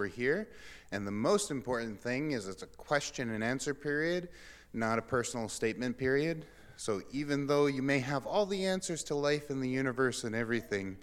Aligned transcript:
we're 0.00 0.08
here. 0.08 0.48
And 0.90 1.06
the 1.06 1.12
most 1.12 1.50
important 1.50 2.00
thing 2.00 2.32
is 2.32 2.48
it's 2.48 2.62
a 2.62 2.66
question 2.66 3.30
and 3.30 3.44
answer 3.44 3.74
period, 3.74 4.30
not 4.72 4.98
a 4.98 5.02
personal 5.02 5.48
statement 5.48 5.96
period. 5.98 6.46
So 6.76 7.02
even 7.12 7.46
though 7.46 7.66
you 7.66 7.82
may 7.82 7.98
have 7.98 8.26
all 8.26 8.46
the 8.46 8.64
answers 8.64 9.04
to 9.04 9.14
life 9.14 9.50
and 9.50 9.62
the 9.62 9.68
universe 9.68 10.24
and 10.24 10.34
everything, 10.34 10.96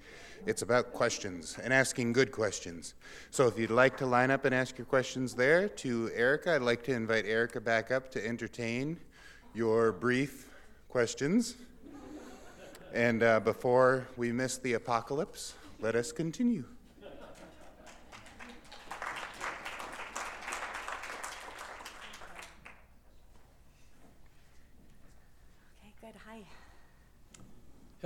it's 0.47 0.63
about 0.63 0.94
questions 0.94 1.57
and 1.63 1.71
asking 1.71 2.13
good 2.13 2.31
questions. 2.31 2.96
So 3.29 3.47
if 3.47 3.60
you'd 3.60 3.70
like 3.70 3.97
to 3.97 4.07
line 4.07 4.31
up 4.31 4.46
and 4.46 4.55
ask 4.55 4.78
your 4.78 4.86
questions 4.86 5.36
there 5.36 5.70
to 5.70 6.09
Erica, 6.16 6.55
I'd 6.55 6.61
like 6.64 6.84
to 6.86 6.93
invite 6.93 7.25
Erica 7.25 7.61
back 7.61 7.91
up 7.91 8.09
to 8.11 8.25
entertain 8.25 8.98
your 9.54 9.91
brief 9.91 10.50
questions. 10.89 11.55
And 12.93 13.21
uh, 13.21 13.41
before 13.41 14.07
we 14.18 14.32
miss 14.32 14.57
the 14.57 14.73
apocalypse, 14.73 15.54
let 15.79 15.95
us 15.95 16.11
continue. 16.11 16.64
Okay, 25.79 25.93
good. 26.01 26.14
Hi. 26.25 26.42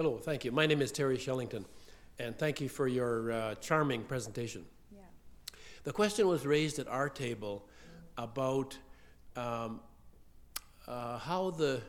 Hello, 0.04 0.18
thank 0.18 0.44
you. 0.44 0.52
My 0.52 0.66
name 0.66 0.82
is 0.82 0.92
Terry 0.92 1.16
Shellington, 1.16 1.64
and 2.18 2.36
thank 2.36 2.60
you 2.60 2.68
for 2.68 2.88
your 2.88 3.32
uh, 3.32 3.56
charming 3.62 4.02
presentation. 4.02 4.66
Yeah. 4.92 5.02
The 5.84 5.92
question 5.92 6.28
was 6.28 6.44
raised 6.44 6.80
at 6.80 6.88
our 6.88 7.08
table 7.08 7.70
about 8.18 8.76
um, 9.36 9.80
uh, 10.88 11.20
how 11.20 11.52
the 11.52 11.84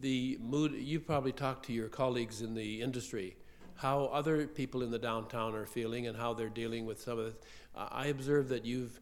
the 0.00 0.38
mood. 0.40 0.74
You 0.74 1.00
probably 1.00 1.32
talked 1.32 1.66
to 1.66 1.72
your 1.72 1.88
colleagues 1.88 2.40
in 2.40 2.54
the 2.54 2.82
industry, 2.82 3.34
how 3.74 4.04
other 4.12 4.46
people 4.46 4.84
in 4.84 4.92
the 4.92 5.00
downtown 5.00 5.56
are 5.56 5.66
feeling 5.66 6.06
and 6.06 6.16
how 6.16 6.32
they're 6.32 6.48
dealing 6.48 6.86
with 6.86 7.00
some 7.00 7.18
of 7.18 7.26
it. 7.26 7.44
I 7.74 8.06
observe 8.06 8.48
that 8.50 8.64
you've 8.64 9.00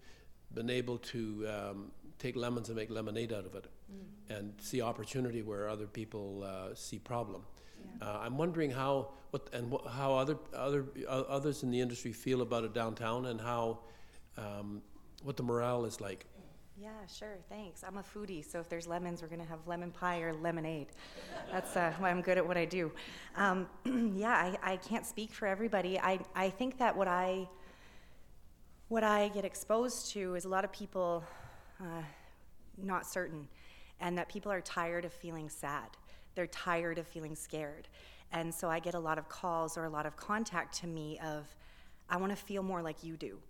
been 0.54 0.70
able 0.70 0.96
to 0.96 1.46
um, 1.46 1.92
take 2.18 2.34
lemons 2.34 2.70
and 2.70 2.76
make 2.76 2.88
lemonade 2.88 3.30
out 3.30 3.44
of 3.44 3.54
it, 3.56 3.66
and 4.30 4.54
see 4.58 4.80
opportunity 4.80 5.42
where 5.42 5.68
other 5.68 5.86
people 5.86 6.44
uh, 6.44 6.74
see 6.74 6.98
problem. 6.98 7.42
Uh, 8.00 8.18
I'm 8.22 8.38
wondering 8.38 8.70
how 8.70 9.08
what 9.30 9.48
and 9.52 9.72
wh- 9.72 9.86
how 9.90 10.14
other 10.14 10.36
other 10.54 10.86
uh, 11.06 11.22
others 11.28 11.62
in 11.62 11.70
the 11.70 11.80
industry 11.80 12.12
feel 12.12 12.42
about 12.42 12.64
it 12.64 12.74
downtown, 12.74 13.26
and 13.26 13.40
how 13.40 13.78
um, 14.36 14.82
what 15.22 15.36
the 15.36 15.42
morale 15.42 15.84
is 15.84 16.00
like. 16.00 16.26
Yeah, 16.80 16.90
sure. 17.12 17.38
Thanks. 17.48 17.82
I'm 17.82 17.96
a 17.96 18.04
foodie, 18.04 18.44
so 18.48 18.60
if 18.60 18.68
there's 18.68 18.86
lemons, 18.86 19.20
we're 19.20 19.28
gonna 19.28 19.44
have 19.44 19.66
lemon 19.66 19.90
pie 19.90 20.20
or 20.20 20.32
lemonade. 20.32 20.86
That's 21.50 21.76
uh, 21.76 21.92
why 21.98 22.10
I'm 22.10 22.22
good 22.22 22.38
at 22.38 22.46
what 22.46 22.56
I 22.56 22.66
do. 22.66 22.92
Um, 23.34 23.66
yeah, 24.14 24.30
I, 24.62 24.74
I 24.74 24.76
can't 24.76 25.04
speak 25.04 25.32
for 25.32 25.48
everybody. 25.48 25.98
I, 25.98 26.20
I 26.36 26.50
think 26.50 26.78
that 26.78 26.96
what 26.96 27.08
I 27.08 27.48
what 28.88 29.02
I 29.02 29.28
get 29.28 29.44
exposed 29.44 30.12
to 30.12 30.36
is 30.36 30.44
a 30.44 30.48
lot 30.48 30.64
of 30.64 30.72
people 30.72 31.24
uh, 31.80 32.02
not 32.76 33.06
certain, 33.06 33.48
and 34.00 34.16
that 34.16 34.28
people 34.28 34.52
are 34.52 34.60
tired 34.60 35.04
of 35.04 35.12
feeling 35.12 35.48
sad. 35.48 35.88
They're 36.38 36.46
tired 36.46 36.98
of 36.98 37.08
feeling 37.08 37.34
scared, 37.34 37.88
and 38.30 38.54
so 38.54 38.70
I 38.70 38.78
get 38.78 38.94
a 38.94 38.98
lot 39.00 39.18
of 39.18 39.28
calls 39.28 39.76
or 39.76 39.86
a 39.86 39.90
lot 39.90 40.06
of 40.06 40.16
contact 40.16 40.72
to 40.82 40.86
me 40.86 41.18
of, 41.18 41.52
I 42.08 42.16
want 42.16 42.30
to 42.30 42.36
feel 42.36 42.62
more 42.62 42.80
like 42.80 43.02
you 43.02 43.16
do, 43.16 43.40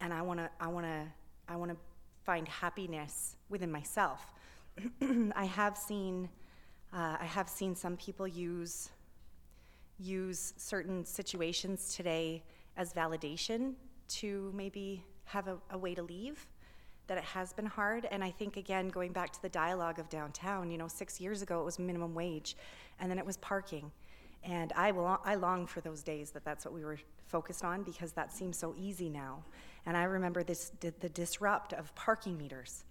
and 0.00 0.14
I 0.14 0.22
want 0.22 0.40
to 0.40 0.48
I 0.58 0.68
want 0.68 0.86
to 0.86 1.04
I 1.46 1.56
want 1.56 1.72
to 1.72 1.76
find 2.24 2.48
happiness 2.48 3.36
within 3.50 3.70
myself. 3.70 4.32
I 5.36 5.44
have 5.44 5.76
seen 5.76 6.30
uh, 6.90 7.18
I 7.20 7.26
have 7.26 7.50
seen 7.50 7.76
some 7.76 7.98
people 7.98 8.26
use 8.26 8.88
use 9.98 10.54
certain 10.56 11.04
situations 11.04 11.94
today 11.94 12.42
as 12.78 12.94
validation 12.94 13.74
to 14.08 14.50
maybe 14.56 15.04
have 15.24 15.48
a, 15.48 15.58
a 15.68 15.76
way 15.76 15.94
to 15.94 16.02
leave 16.02 16.46
that 17.06 17.18
it 17.18 17.24
has 17.24 17.52
been 17.52 17.66
hard. 17.66 18.06
And 18.10 18.22
i 18.22 18.30
think 18.30 18.56
again 18.56 18.88
going 18.88 19.12
back 19.12 19.32
to 19.32 19.42
the 19.42 19.48
dialogue 19.48 19.98
of 19.98 20.08
downtown 20.08 20.70
you 20.70 20.78
know 20.78 20.88
six 20.88 21.20
years 21.20 21.42
ago 21.42 21.60
it 21.60 21.64
was 21.64 21.78
minimum 21.78 22.14
wage 22.14 22.56
and 23.00 23.10
then 23.10 23.18
it 23.18 23.26
was 23.26 23.36
parking. 23.38 23.90
And 24.44 24.72
i 24.76 24.90
will 24.92 25.20
i 25.24 25.34
long 25.34 25.66
for 25.66 25.80
those 25.80 26.02
days 26.02 26.30
that 26.30 26.44
that's 26.44 26.64
what 26.64 26.74
we 26.74 26.84
were 26.84 26.98
focused 27.26 27.64
on 27.64 27.82
because 27.82 28.12
that 28.12 28.32
seems 28.32 28.58
so 28.58 28.74
easy 28.78 29.08
now. 29.08 29.44
And 29.86 29.96
i 29.96 30.04
remember 30.04 30.42
this 30.42 30.72
the, 30.80 30.92
the 31.00 31.08
disrupt 31.08 31.72
of 31.72 31.94
parking 31.94 32.36
meters 32.38 32.84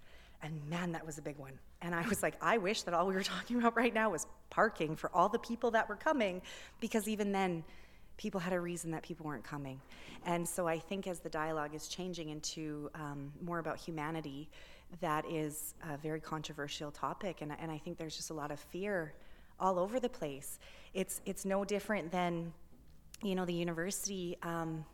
and 0.44 0.59
man 0.69 0.91
that 0.94 1.06
was 1.06 1.18
a 1.18 1.22
big 1.22 1.38
one. 1.38 1.53
And 1.81 1.96
i 1.96 2.08
was 2.08 2.22
like 2.22 2.35
i 2.41 2.58
wish 2.58 2.84
that 2.84 2.94
all 2.94 3.08
we 3.08 3.14
were 3.14 3.24
talking 3.35 3.58
about 3.58 3.75
right 3.75 3.94
now 3.94 4.09
was 4.09 4.28
parking 4.50 4.96
for 4.96 5.09
all 5.16 5.30
the 5.30 5.40
people 5.40 5.72
that 5.72 5.90
were 5.90 5.96
coming 5.96 6.41
because 6.80 7.08
even 7.08 7.31
then 7.31 7.64
people 8.22 8.40
had 8.40 8.54
a 8.54 8.59
reason 8.59 8.92
that 8.92 9.02
people 9.02 9.26
weren't 9.26 9.44
coming. 9.44 9.82
And 10.28 10.48
so 10.48 10.68
I 10.68 10.78
think 10.78 11.08
as 11.08 11.20
the 11.20 11.30
dialogue 11.30 11.74
is 11.74 11.88
changing 11.88 12.30
into 12.30 12.92
um, 12.94 13.34
more 13.42 13.58
about 13.58 13.78
humanity, 13.80 14.48
that 15.00 15.26
is 15.26 15.74
a 15.92 15.98
very 15.98 16.22
controversial 16.22 16.92
topic. 16.92 17.42
And, 17.42 17.52
and 17.59 17.72
I 17.72 17.80
think 17.80 17.98
there's 17.98 18.16
just 18.16 18.30
a 18.30 18.34
lot 18.36 18.52
of 18.52 18.59
fear 18.59 19.14
all 19.59 19.80
over 19.80 20.00
the 20.00 20.09
place. 20.09 20.59
It's, 20.94 21.22
it's 21.26 21.46
no 21.46 21.66
different 21.66 22.12
than, 22.12 22.54
you 23.24 23.34
know, 23.34 23.46
the 23.46 23.54
university 23.54 24.38
um, 24.44 24.86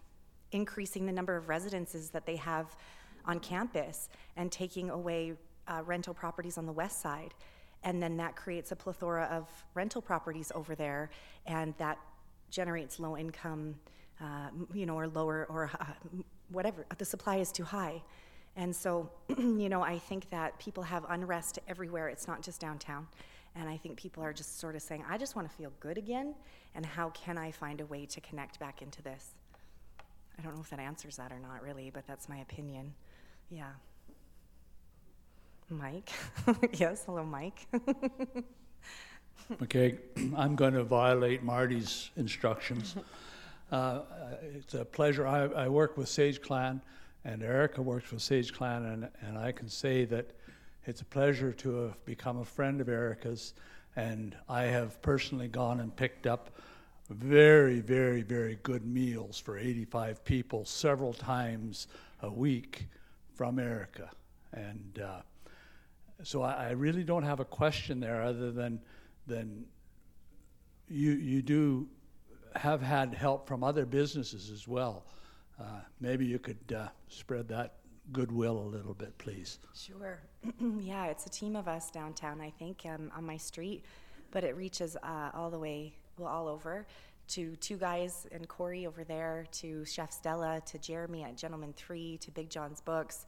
increasing 0.54 1.06
the 1.06 1.12
number 1.12 1.36
of 1.36 1.50
residences 1.50 2.10
that 2.12 2.26
they 2.26 2.38
have 2.38 2.78
on 3.26 3.42
campus 3.42 4.08
and 4.38 4.50
taking 4.52 4.90
away 4.90 5.34
uh, 5.68 5.82
rental 5.86 6.14
properties 6.14 6.58
on 6.58 6.66
the 6.66 6.72
west 6.72 7.02
side. 7.02 7.34
And 7.84 8.02
then 8.02 8.16
that 8.18 8.38
creates 8.38 8.72
a 8.72 8.76
plethora 8.76 9.26
of 9.26 9.50
rental 9.74 10.02
properties 10.02 10.52
over 10.56 10.76
there, 10.76 11.10
and 11.46 11.74
that 11.78 11.98
generates 12.50 13.00
low 13.00 13.18
income, 13.18 13.76
uh, 14.22 14.50
you 14.74 14.86
know, 14.86 14.96
or 14.96 15.08
lower, 15.08 15.46
or 15.50 15.72
uh, 15.80 15.86
whatever. 16.50 16.86
The 16.98 17.06
supply 17.06 17.38
is 17.38 17.52
too 17.52 17.64
high. 17.64 18.02
And 18.56 18.76
so, 18.76 19.10
you 19.38 19.70
know, 19.70 19.82
I 19.82 20.00
think 20.00 20.30
that 20.32 20.58
people 20.60 20.84
have 20.84 21.06
unrest 21.10 21.60
everywhere. 21.68 22.10
It's 22.10 22.28
not 22.28 22.42
just 22.42 22.60
downtown. 22.60 23.08
And 23.56 23.70
I 23.70 23.78
think 23.78 23.98
people 23.98 24.24
are 24.24 24.34
just 24.34 24.60
sort 24.60 24.76
of 24.76 24.82
saying, 24.82 25.04
I 25.10 25.18
just 25.18 25.36
want 25.36 25.50
to 25.50 25.56
feel 25.56 25.72
good 25.80 25.98
again. 25.98 26.36
And 26.76 26.86
how 26.86 27.10
can 27.10 27.38
I 27.38 27.52
find 27.52 27.82
a 27.82 27.86
way 27.86 28.06
to 28.06 28.22
connect 28.22 28.60
back 28.60 28.82
into 28.82 29.02
this? 29.02 29.34
I 30.38 30.42
don't 30.44 30.54
know 30.56 30.62
if 30.62 30.70
that 30.70 30.80
answers 30.80 31.18
that 31.18 31.32
or 31.32 31.40
not, 31.40 31.64
really, 31.64 31.90
but 31.92 32.06
that's 32.06 32.30
my 32.30 32.38
opinion. 32.38 32.94
Yeah. 33.50 33.72
Mike? 35.70 36.12
yes, 36.74 37.04
hello, 37.06 37.24
Mike. 37.24 37.68
Okay, 39.64 39.98
I'm 40.36 40.56
going 40.56 40.74
to 40.74 40.84
violate 40.84 41.44
Marty's 41.44 42.12
instructions. 42.16 42.96
Uh, 43.70 44.00
it's 44.56 44.76
a 44.76 44.86
pleasure. 44.86 45.28
I, 45.28 45.44
I 45.44 45.68
work 45.68 45.98
with 45.98 46.08
Sage 46.08 46.42
Clan, 46.42 46.82
and 47.26 47.44
Erica 47.44 47.82
works 47.82 48.12
with 48.12 48.22
Sage 48.22 48.54
Clan, 48.54 48.86
and, 48.86 49.10
and 49.20 49.38
I 49.38 49.52
can 49.52 49.68
say 49.68 50.06
that 50.06 50.32
it's 50.86 51.02
a 51.02 51.06
pleasure 51.06 51.52
to 51.52 51.76
have 51.82 52.06
become 52.06 52.38
a 52.38 52.46
friend 52.46 52.80
of 52.80 52.88
Erica's. 52.88 53.56
And 53.98 54.38
I 54.48 54.64
have 54.64 55.02
personally 55.02 55.50
gone 55.50 55.82
and 55.82 55.94
picked 55.94 56.28
up 56.28 56.52
very, 57.10 57.82
very, 57.82 58.22
very 58.22 58.58
good 58.64 58.86
meals 58.86 59.38
for 59.38 59.58
85 59.58 60.24
people 60.24 60.64
several 60.64 61.12
times 61.12 61.88
a 62.22 62.32
week 62.32 62.88
from 63.36 63.60
Erica. 63.60 64.10
And 64.54 65.02
uh, 65.04 65.22
so 66.24 66.42
I, 66.42 66.68
I 66.68 66.72
really 66.72 67.04
don't 67.04 67.24
have 67.24 67.42
a 67.42 67.46
question 67.46 68.00
there 68.00 68.22
other 68.22 68.52
than 68.52 68.80
then 69.28 69.66
you, 70.88 71.12
you 71.12 71.42
do 71.42 71.88
have 72.56 72.82
had 72.82 73.14
help 73.14 73.48
from 73.48 73.64
other 73.64 73.86
businesses 73.86 74.50
as 74.50 74.68
well. 74.68 75.06
Uh, 75.60 75.82
maybe 76.00 76.26
you 76.26 76.40
could 76.40 76.74
uh, 76.76 76.88
spread 77.10 77.48
that 77.50 77.76
goodwill 78.12 78.58
a 78.58 78.68
little 78.70 78.94
bit, 78.94 79.18
please. 79.18 79.60
Sure. 79.76 80.20
yeah, 80.80 81.06
it's 81.06 81.26
a 81.26 81.30
team 81.30 81.56
of 81.56 81.68
us 81.68 81.92
downtown, 81.92 82.40
I 82.42 82.50
think, 82.52 82.84
um, 82.86 83.12
on 83.16 83.26
my 83.26 83.38
street, 83.38 83.84
but 84.32 84.44
it 84.44 84.56
reaches 84.56 84.96
uh, 85.04 85.32
all 85.34 85.50
the 85.50 85.60
way, 85.60 85.94
well, 86.18 86.30
all 86.30 86.48
over 86.48 86.88
to 87.30 87.56
two 87.58 87.78
guys 87.78 88.26
and 88.32 88.48
Corey 88.48 88.88
over 88.88 89.04
there, 89.04 89.46
to 89.52 89.84
Chef 89.84 90.12
Stella, 90.12 90.62
to 90.66 90.78
Jeremy 90.80 91.24
at 91.24 91.36
Gentleman 91.36 91.74
3, 91.76 92.18
to 92.20 92.32
Big 92.32 92.50
John's 92.50 92.80
Books, 92.82 93.26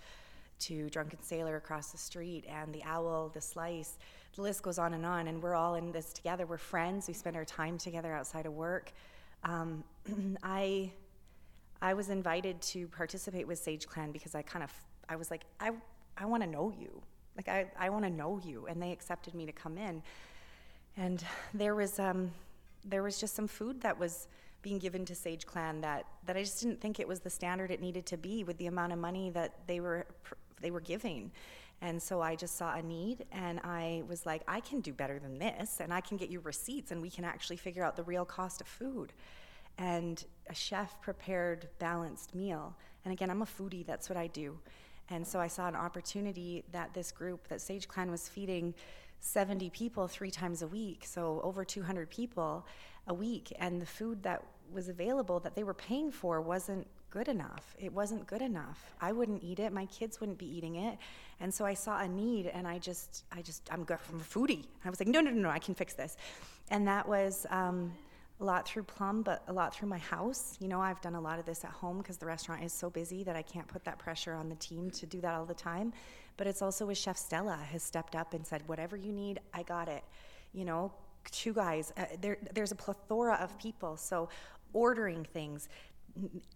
to 0.59 0.89
Drunken 0.89 1.21
Sailor 1.21 1.57
across 1.57 1.91
the 1.91 1.97
street, 1.97 2.45
and 2.47 2.73
the 2.73 2.83
Owl, 2.83 3.29
the 3.33 3.41
Slice 3.41 3.97
the 4.39 4.43
list 4.43 4.63
goes 4.63 4.79
on 4.79 4.93
and 4.93 5.05
on, 5.05 5.27
and 5.27 5.43
we're 5.43 5.53
all 5.53 5.75
in 5.75 5.91
this 5.91 6.13
together. 6.13 6.45
We're 6.45 6.57
friends. 6.57 7.09
We 7.09 7.13
spend 7.13 7.35
our 7.35 7.43
time 7.43 7.77
together 7.77 8.13
outside 8.13 8.45
of 8.45 8.53
work. 8.53 8.93
Um, 9.43 9.83
I, 10.43 10.93
I 11.81 11.93
was 11.93 12.09
invited 12.09 12.61
to 12.61 12.87
participate 12.87 13.45
with 13.45 13.59
Sage 13.59 13.85
Clan 13.85 14.13
because 14.13 14.35
I 14.35 14.41
kind 14.41 14.63
of, 14.63 14.71
I 15.09 15.17
was 15.17 15.29
like, 15.29 15.43
I, 15.59 15.71
I 16.17 16.23
want 16.23 16.41
to 16.43 16.49
know 16.49 16.71
you. 16.79 17.01
Like 17.35 17.49
I, 17.49 17.65
I 17.77 17.89
want 17.89 18.05
to 18.05 18.09
know 18.09 18.39
you, 18.41 18.65
and 18.67 18.81
they 18.81 18.93
accepted 18.93 19.33
me 19.33 19.45
to 19.45 19.51
come 19.51 19.77
in. 19.77 20.01
And 20.95 21.21
there 21.53 21.75
was, 21.75 21.99
um, 21.99 22.31
there 22.85 23.03
was 23.03 23.19
just 23.19 23.35
some 23.35 23.47
food 23.47 23.81
that 23.81 23.99
was 23.99 24.29
being 24.61 24.79
given 24.79 25.03
to 25.03 25.15
Sage 25.15 25.45
Clan 25.45 25.81
that, 25.81 26.05
that 26.25 26.37
I 26.37 26.43
just 26.43 26.61
didn't 26.61 26.79
think 26.79 27.01
it 27.01 27.07
was 27.09 27.19
the 27.19 27.29
standard 27.29 27.71
it 27.71 27.81
needed 27.81 28.05
to 28.05 28.15
be 28.15 28.45
with 28.45 28.57
the 28.57 28.67
amount 28.67 28.93
of 28.93 28.99
money 28.99 29.31
that 29.31 29.67
they 29.67 29.81
were, 29.81 30.07
they 30.61 30.71
were 30.71 30.81
giving. 30.81 31.29
And 31.81 32.01
so 32.01 32.21
I 32.21 32.35
just 32.35 32.57
saw 32.57 32.75
a 32.75 32.81
need 32.81 33.25
and 33.31 33.59
I 33.61 34.03
was 34.07 34.25
like, 34.25 34.43
I 34.47 34.59
can 34.59 34.81
do 34.81 34.91
better 34.91 35.17
than 35.17 35.39
this 35.39 35.79
and 35.79 35.93
I 35.93 36.01
can 36.01 36.17
get 36.17 36.29
you 36.29 36.41
receipts 36.41 36.91
and 36.91 37.01
we 37.01 37.09
can 37.09 37.23
actually 37.23 37.55
figure 37.55 37.83
out 37.83 37.95
the 37.95 38.03
real 38.03 38.25
cost 38.25 38.59
of 38.59 38.67
food. 38.67 39.13
And 39.77 40.23
a 40.49 40.53
chef 40.53 41.01
prepared 41.01 41.69
balanced 41.79 42.35
meal. 42.35 42.75
And 43.05 43.13
again, 43.13 43.29
I'm 43.29 43.41
a 43.41 43.45
foodie, 43.45 43.85
that's 43.85 44.09
what 44.09 44.17
I 44.17 44.27
do. 44.27 44.59
And 45.09 45.25
so 45.25 45.39
I 45.39 45.47
saw 45.47 45.67
an 45.67 45.75
opportunity 45.75 46.63
that 46.71 46.93
this 46.93 47.11
group, 47.11 47.47
that 47.47 47.61
Sage 47.61 47.87
Clan 47.87 48.11
was 48.11 48.27
feeding 48.27 48.73
70 49.21 49.69
people 49.69 50.07
three 50.07 50.31
times 50.31 50.61
a 50.61 50.67
week, 50.67 51.05
so 51.05 51.41
over 51.43 51.65
200 51.65 52.09
people 52.09 52.65
a 53.07 53.13
week. 53.13 53.53
And 53.57 53.81
the 53.81 53.85
food 53.85 54.23
that 54.23 54.43
was 54.71 54.87
available 54.87 55.39
that 55.39 55.55
they 55.55 55.63
were 55.63 55.73
paying 55.73 56.11
for 56.11 56.41
wasn't 56.41 56.87
good 57.09 57.27
enough. 57.27 57.75
It 57.79 57.93
wasn't 57.93 58.27
good 58.27 58.41
enough. 58.41 58.93
I 59.01 59.11
wouldn't 59.11 59.43
eat 59.43 59.59
it. 59.59 59.73
My 59.73 59.85
kids 59.85 60.19
wouldn't 60.19 60.37
be 60.37 60.45
eating 60.45 60.75
it. 60.75 60.97
And 61.39 61.53
so 61.53 61.65
I 61.65 61.73
saw 61.73 61.99
a 61.99 62.07
need, 62.07 62.47
and 62.47 62.67
I 62.67 62.77
just, 62.79 63.23
I 63.31 63.41
just, 63.41 63.67
I'm, 63.71 63.83
go- 63.83 63.97
I'm 64.11 64.19
a 64.19 64.23
foodie. 64.23 64.65
I 64.85 64.89
was 64.89 64.99
like, 64.99 65.07
no, 65.07 65.21
no, 65.21 65.31
no, 65.31 65.41
no, 65.41 65.49
I 65.49 65.59
can 65.59 65.73
fix 65.73 65.93
this. 65.93 66.17
And 66.69 66.87
that 66.87 67.07
was 67.07 67.45
um, 67.49 67.93
a 68.39 68.43
lot 68.43 68.67
through 68.67 68.83
Plum, 68.83 69.21
but 69.21 69.43
a 69.47 69.53
lot 69.53 69.73
through 69.73 69.89
my 69.89 69.97
house. 69.97 70.57
You 70.59 70.67
know, 70.67 70.81
I've 70.81 71.01
done 71.01 71.15
a 71.15 71.21
lot 71.21 71.39
of 71.39 71.45
this 71.45 71.63
at 71.63 71.71
home 71.71 71.97
because 71.99 72.17
the 72.17 72.25
restaurant 72.25 72.63
is 72.63 72.73
so 72.73 72.89
busy 72.89 73.23
that 73.23 73.35
I 73.35 73.41
can't 73.41 73.67
put 73.67 73.83
that 73.85 73.97
pressure 73.99 74.33
on 74.33 74.49
the 74.49 74.55
team 74.55 74.91
to 74.91 75.05
do 75.05 75.21
that 75.21 75.33
all 75.33 75.45
the 75.45 75.53
time. 75.53 75.93
But 76.37 76.47
it's 76.47 76.61
also 76.61 76.85
with 76.85 76.97
Chef 76.97 77.17
Stella 77.17 77.57
has 77.71 77.83
stepped 77.83 78.15
up 78.15 78.33
and 78.33 78.45
said, 78.45 78.61
whatever 78.67 78.95
you 78.95 79.11
need, 79.11 79.39
I 79.53 79.63
got 79.63 79.89
it. 79.89 80.03
You 80.53 80.65
know, 80.65 80.91
two 81.31 81.53
guys. 81.53 81.91
Uh, 81.97 82.05
there, 82.21 82.37
there's 82.53 82.71
a 82.71 82.75
plethora 82.75 83.35
of 83.35 83.57
people. 83.59 83.97
So 83.97 84.29
ordering 84.73 85.25
things, 85.25 85.67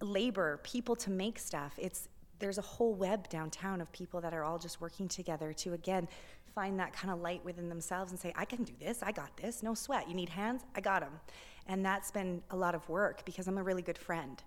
labor, 0.01 0.59
people 0.63 0.95
to 0.97 1.11
make 1.11 1.39
stuff. 1.39 1.73
It's 1.77 2.07
there's 2.39 2.57
a 2.57 2.61
whole 2.61 2.93
web 2.93 3.29
downtown 3.29 3.79
of 3.79 3.91
people 3.91 4.19
that 4.19 4.33
are 4.33 4.43
all 4.43 4.57
just 4.57 4.81
working 4.81 5.07
together 5.07 5.53
to 5.53 5.73
again 5.73 6.07
find 6.53 6.79
that 6.79 6.93
kind 6.93 7.11
of 7.11 7.19
light 7.21 7.43
within 7.43 7.69
themselves 7.69 8.11
and 8.11 8.19
say, 8.19 8.31
I 8.35 8.45
can 8.45 8.63
do 8.63 8.73
this. 8.79 9.01
I 9.01 9.11
got 9.11 9.35
this. 9.37 9.63
No 9.63 9.73
sweat. 9.73 10.07
You 10.07 10.13
need 10.13 10.29
hands? 10.29 10.61
I 10.75 10.81
got 10.81 11.01
them. 11.01 11.19
And 11.67 11.83
that's 11.83 12.11
been 12.11 12.41
a 12.51 12.55
lot 12.55 12.75
of 12.75 12.87
work 12.89 13.25
because 13.25 13.47
I'm 13.47 13.57
a 13.57 13.63
really 13.63 13.81
good 13.81 13.97
friend. 13.97 14.41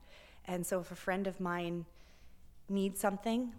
And 0.46 0.64
so 0.64 0.80
if 0.80 0.90
a 0.92 0.94
friend 0.96 1.26
of 1.26 1.40
mine 1.40 1.84
needs 2.68 3.00
something, 3.00 3.52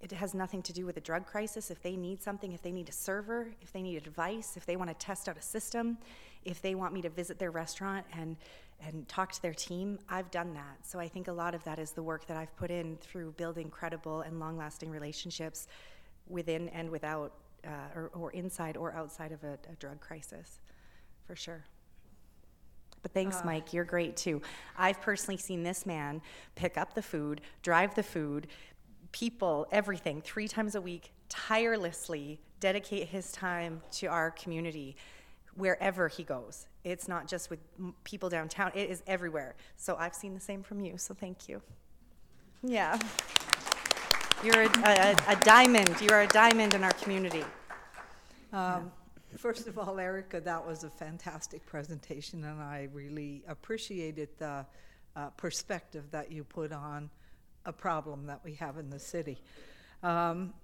it 0.00 0.12
has 0.12 0.32
nothing 0.32 0.62
to 0.62 0.72
do 0.72 0.86
with 0.86 0.96
a 0.96 1.00
drug 1.00 1.26
crisis. 1.26 1.70
If 1.70 1.82
they 1.82 1.96
need 1.96 2.22
something, 2.22 2.52
if 2.52 2.62
they 2.62 2.70
need 2.70 2.88
a 2.88 2.92
server, 2.92 3.48
if 3.60 3.72
they 3.72 3.82
need 3.82 3.96
advice, 3.96 4.56
if 4.56 4.64
they 4.64 4.76
want 4.76 4.90
to 4.90 4.94
test 4.94 5.28
out 5.28 5.36
a 5.36 5.42
system, 5.42 5.98
if 6.44 6.62
they 6.62 6.76
want 6.76 6.94
me 6.94 7.02
to 7.02 7.10
visit 7.10 7.38
their 7.38 7.50
restaurant 7.50 8.06
and 8.12 8.36
and 8.80 9.08
talk 9.08 9.32
to 9.32 9.42
their 9.42 9.54
team, 9.54 9.98
I've 10.08 10.30
done 10.30 10.54
that. 10.54 10.86
So 10.86 10.98
I 10.98 11.08
think 11.08 11.28
a 11.28 11.32
lot 11.32 11.54
of 11.54 11.64
that 11.64 11.78
is 11.78 11.90
the 11.90 12.02
work 12.02 12.26
that 12.26 12.36
I've 12.36 12.54
put 12.56 12.70
in 12.70 12.96
through 12.96 13.32
building 13.32 13.70
credible 13.70 14.20
and 14.20 14.38
long-lasting 14.38 14.90
relationships 14.90 15.66
within 16.28 16.68
and 16.68 16.88
without, 16.90 17.32
uh, 17.66 17.70
or, 17.94 18.10
or 18.14 18.30
inside 18.32 18.76
or 18.76 18.92
outside 18.94 19.32
of 19.32 19.42
a, 19.42 19.58
a 19.70 19.74
drug 19.78 20.00
crisis, 20.00 20.60
for 21.26 21.34
sure. 21.34 21.64
But 23.02 23.12
thanks, 23.12 23.44
Mike. 23.44 23.72
You're 23.72 23.84
great 23.84 24.16
too. 24.16 24.42
I've 24.76 25.00
personally 25.00 25.38
seen 25.38 25.62
this 25.62 25.86
man 25.86 26.20
pick 26.54 26.76
up 26.76 26.94
the 26.94 27.02
food, 27.02 27.40
drive 27.62 27.94
the 27.94 28.02
food, 28.02 28.48
people, 29.12 29.66
everything, 29.70 30.20
three 30.20 30.48
times 30.48 30.74
a 30.74 30.80
week, 30.80 31.12
tirelessly 31.28 32.40
dedicate 32.60 33.08
his 33.08 33.30
time 33.32 33.80
to 33.92 34.06
our 34.06 34.32
community 34.32 34.96
wherever 35.54 36.08
he 36.08 36.22
goes. 36.22 36.66
It's 36.84 37.08
not 37.08 37.28
just 37.28 37.50
with 37.50 37.60
people 38.04 38.28
downtown, 38.28 38.72
it 38.74 38.90
is 38.90 39.02
everywhere. 39.06 39.54
So 39.76 39.96
I've 39.98 40.14
seen 40.14 40.34
the 40.34 40.40
same 40.40 40.62
from 40.62 40.80
you, 40.80 40.98
so 40.98 41.14
thank 41.14 41.48
you. 41.48 41.60
Yeah. 42.62 42.98
You're 44.42 44.62
a, 44.62 44.70
a, 44.84 45.16
a 45.28 45.36
diamond. 45.44 46.00
You 46.00 46.10
are 46.10 46.22
a 46.22 46.28
diamond 46.28 46.74
in 46.74 46.84
our 46.84 46.92
community. 46.92 47.44
Um, 48.52 48.92
First 49.36 49.68
of 49.68 49.78
all, 49.78 49.98
Erica, 49.98 50.40
that 50.40 50.66
was 50.66 50.84
a 50.84 50.90
fantastic 50.90 51.64
presentation, 51.66 52.44
and 52.44 52.62
I 52.62 52.88
really 52.94 53.42
appreciated 53.46 54.30
the 54.38 54.64
uh, 55.14 55.28
perspective 55.36 56.04
that 56.12 56.32
you 56.32 56.44
put 56.44 56.72
on 56.72 57.10
a 57.66 57.72
problem 57.72 58.24
that 58.26 58.40
we 58.42 58.54
have 58.54 58.78
in 58.78 58.88
the 58.88 58.98
city. 58.98 59.38
Um, 60.02 60.54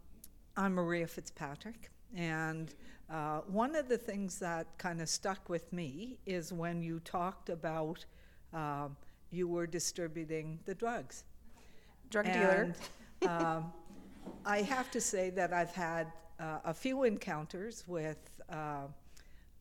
I'm 0.56 0.72
Maria 0.72 1.06
Fitzpatrick, 1.06 1.90
and 2.16 2.74
uh, 3.10 3.40
one 3.46 3.74
of 3.76 3.88
the 3.88 3.98
things 3.98 4.38
that 4.38 4.66
kind 4.78 5.00
of 5.00 5.08
stuck 5.08 5.48
with 5.48 5.72
me 5.72 6.18
is 6.26 6.52
when 6.52 6.82
you 6.82 7.00
talked 7.00 7.48
about 7.48 8.04
um, 8.52 8.96
you 9.30 9.48
were 9.48 9.66
distributing 9.66 10.58
the 10.64 10.74
drugs. 10.74 11.24
Drug 12.10 12.26
dealer. 12.26 12.74
Um, 13.26 13.72
I 14.44 14.62
have 14.62 14.90
to 14.92 15.00
say 15.00 15.30
that 15.30 15.52
I've 15.52 15.74
had 15.74 16.12
uh, 16.38 16.58
a 16.64 16.74
few 16.74 17.04
encounters 17.04 17.84
with 17.86 18.18
uh, 18.50 18.86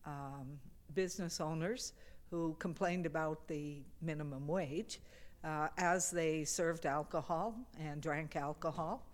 um, 0.05 0.59
business 0.93 1.41
owners 1.41 1.93
who 2.29 2.55
complained 2.59 3.05
about 3.05 3.47
the 3.47 3.77
minimum 4.01 4.47
wage 4.47 4.99
uh, 5.43 5.67
as 5.77 6.11
they 6.11 6.43
served 6.43 6.85
alcohol 6.85 7.55
and 7.79 8.01
drank 8.01 8.35
alcohol. 8.35 9.05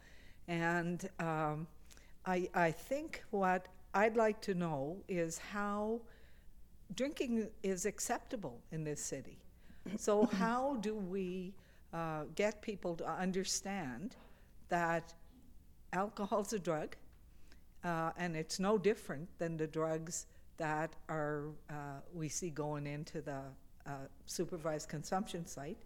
And 0.47 1.07
um, 1.19 1.67
I, 2.25 2.49
I 2.53 2.71
think 2.71 3.23
what 3.31 3.67
I'd 3.93 4.15
like 4.15 4.41
to 4.41 4.53
know 4.53 4.97
is 5.07 5.37
how 5.37 6.01
drinking 6.95 7.49
is 7.63 7.85
acceptable 7.85 8.61
in 8.71 8.83
this 8.83 9.01
city. 9.01 9.39
So, 9.97 10.25
how 10.39 10.77
do 10.81 10.95
we 10.95 11.53
uh, 11.93 12.23
get 12.35 12.61
people 12.61 12.95
to 12.97 13.09
understand 13.09 14.15
that 14.69 15.13
alcohol's 15.93 16.53
a 16.53 16.59
drug, 16.59 16.95
uh, 17.83 18.11
and 18.17 18.35
it's 18.35 18.59
no 18.59 18.77
different 18.77 19.27
than 19.39 19.57
the 19.57 19.67
drugs 19.67 20.27
that 20.57 20.95
are 21.07 21.45
uh, 21.69 22.01
we 22.13 22.29
see 22.29 22.49
going 22.49 22.85
into 22.85 23.21
the 23.21 23.41
uh, 23.87 23.91
supervised 24.25 24.89
consumption 24.89 25.45
site? 25.45 25.77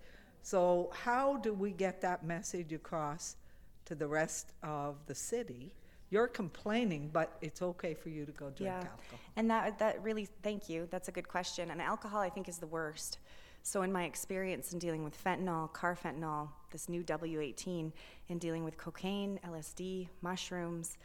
So, 0.42 0.92
how 0.94 1.38
do 1.38 1.54
we 1.54 1.72
get 1.72 2.02
that 2.02 2.26
message 2.26 2.74
across 2.74 3.38
to 3.86 3.96
the 3.96 4.08
rest 4.08 4.52
of 4.62 4.98
the 5.06 5.16
city? 5.16 5.74
You're 6.14 6.28
complaining, 6.28 7.10
but 7.12 7.38
it's 7.42 7.64
okay 7.64 7.96
for 7.96 8.10
you 8.10 8.24
to 8.24 8.32
go 8.34 8.52
drink 8.52 8.60
yeah. 8.72 8.76
alcohol. 8.76 9.20
And 9.36 9.50
that 9.50 9.80
that 9.80 10.04
really 10.04 10.28
thank 10.44 10.70
you. 10.70 10.88
That's 10.92 11.08
a 11.08 11.12
good 11.12 11.28
question. 11.28 11.72
And 11.72 11.82
alcohol 11.82 12.22
I 12.22 12.30
think 12.30 12.48
is 12.48 12.60
the 12.60 12.68
worst. 12.68 13.18
So 13.64 13.82
in 13.82 13.92
my 13.92 14.04
experience 14.04 14.74
in 14.74 14.78
dealing 14.78 15.04
with 15.04 15.16
fentanyl, 15.24 15.72
carfentanil, 15.72 16.50
this 16.70 16.88
new 16.88 17.02
W18, 17.02 17.92
in 18.30 18.38
dealing 18.38 18.64
with 18.64 18.78
cocaine, 18.78 19.40
LSD, 19.44 20.08
mushrooms, 20.22 20.98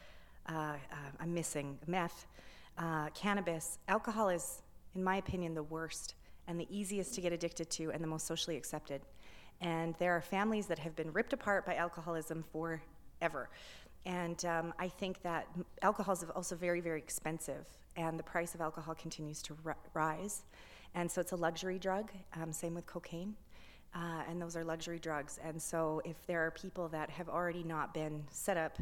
uh, 0.46 0.52
uh, 0.52 0.76
I'm 1.18 1.32
missing 1.32 1.78
meth, 1.86 2.26
uh, 2.76 3.08
cannabis, 3.14 3.78
alcohol 3.88 4.28
is, 4.28 4.60
in 4.94 5.02
my 5.02 5.16
opinion, 5.16 5.54
the 5.54 5.62
worst 5.62 6.16
and 6.48 6.60
the 6.60 6.66
easiest 6.68 7.14
to 7.14 7.22
get 7.22 7.32
addicted 7.32 7.70
to 7.70 7.92
and 7.92 8.04
the 8.04 8.08
most 8.08 8.26
socially 8.26 8.58
accepted. 8.58 9.00
And 9.62 9.94
there 9.98 10.12
are 10.12 10.20
families 10.20 10.66
that 10.66 10.78
have 10.80 10.94
been 10.94 11.12
ripped 11.14 11.32
apart 11.32 11.64
by 11.64 11.76
alcoholism 11.76 12.44
forever. 12.52 13.48
And 14.08 14.42
um, 14.46 14.72
I 14.78 14.88
think 14.88 15.20
that 15.22 15.46
alcohol 15.82 16.14
is 16.14 16.24
also 16.34 16.56
very, 16.56 16.80
very 16.80 16.98
expensive, 16.98 17.66
and 17.94 18.18
the 18.18 18.22
price 18.22 18.54
of 18.54 18.62
alcohol 18.62 18.94
continues 18.94 19.42
to 19.42 19.54
ri- 19.62 19.74
rise. 19.92 20.44
And 20.94 21.10
so 21.10 21.20
it's 21.20 21.32
a 21.32 21.36
luxury 21.36 21.78
drug, 21.78 22.10
um, 22.34 22.50
same 22.50 22.74
with 22.74 22.86
cocaine. 22.86 23.34
Uh, 23.94 24.22
and 24.26 24.40
those 24.40 24.56
are 24.56 24.64
luxury 24.64 24.98
drugs. 24.98 25.38
And 25.44 25.60
so 25.60 26.00
if 26.06 26.16
there 26.26 26.40
are 26.46 26.50
people 26.50 26.88
that 26.88 27.10
have 27.10 27.28
already 27.28 27.62
not 27.62 27.92
been 27.92 28.24
set 28.30 28.56
up 28.56 28.78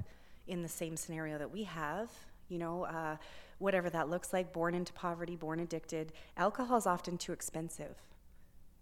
in 0.47 0.63
the 0.63 0.69
same 0.69 0.97
scenario 0.97 1.39
that 1.39 1.51
we 1.51 1.65
have, 1.65 2.09
you 2.49 2.59
know, 2.59 2.85
uh, 2.85 3.17
whatever 3.59 3.91
that 3.91 4.09
looks 4.09 4.33
like, 4.33 4.53
born 4.53 4.77
into 4.77 4.93
poverty, 4.93 5.35
born 5.35 5.59
addicted, 5.59 6.13
alcohol 6.37 6.79
is 6.79 6.87
often 6.87 7.19
too 7.19 7.33
expensive 7.33 7.97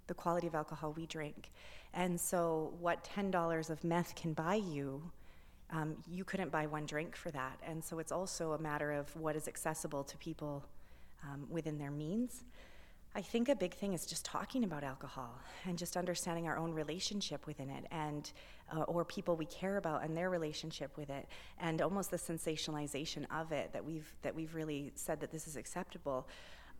the 0.06 0.14
quality 0.14 0.46
of 0.46 0.54
alcohol 0.54 0.92
we 0.94 1.06
drink. 1.06 1.50
And 1.94 2.20
so, 2.20 2.74
what 2.78 3.08
$10 3.16 3.70
of 3.70 3.82
meth 3.82 4.14
can 4.14 4.34
buy 4.34 4.56
you, 4.56 5.10
um, 5.70 5.96
you 6.10 6.24
couldn't 6.24 6.50
buy 6.50 6.66
one 6.66 6.86
drink 6.86 7.16
for 7.16 7.30
that. 7.30 7.58
And 7.66 7.82
so, 7.82 7.98
it's 7.98 8.12
also 8.12 8.52
a 8.52 8.58
matter 8.58 8.92
of 8.92 9.14
what 9.16 9.36
is 9.36 9.48
accessible 9.48 10.04
to 10.04 10.16
people 10.18 10.64
um, 11.22 11.46
within 11.48 11.78
their 11.78 11.90
means. 11.90 12.44
I 13.16 13.22
think 13.22 13.48
a 13.48 13.54
big 13.54 13.74
thing 13.74 13.92
is 13.92 14.06
just 14.06 14.24
talking 14.24 14.64
about 14.64 14.82
alcohol 14.82 15.38
and 15.66 15.78
just 15.78 15.96
understanding 15.96 16.48
our 16.48 16.56
own 16.56 16.72
relationship 16.72 17.46
within 17.46 17.70
it, 17.70 17.86
and 17.92 18.30
uh, 18.76 18.82
or 18.82 19.04
people 19.04 19.36
we 19.36 19.46
care 19.46 19.76
about 19.76 20.02
and 20.02 20.16
their 20.16 20.30
relationship 20.30 20.96
with 20.96 21.10
it, 21.10 21.28
and 21.60 21.80
almost 21.80 22.10
the 22.10 22.16
sensationalization 22.16 23.24
of 23.30 23.52
it 23.52 23.72
that 23.72 23.84
we've 23.84 24.12
that 24.22 24.34
we've 24.34 24.52
really 24.54 24.90
said 24.96 25.20
that 25.20 25.30
this 25.30 25.46
is 25.46 25.56
acceptable. 25.56 26.26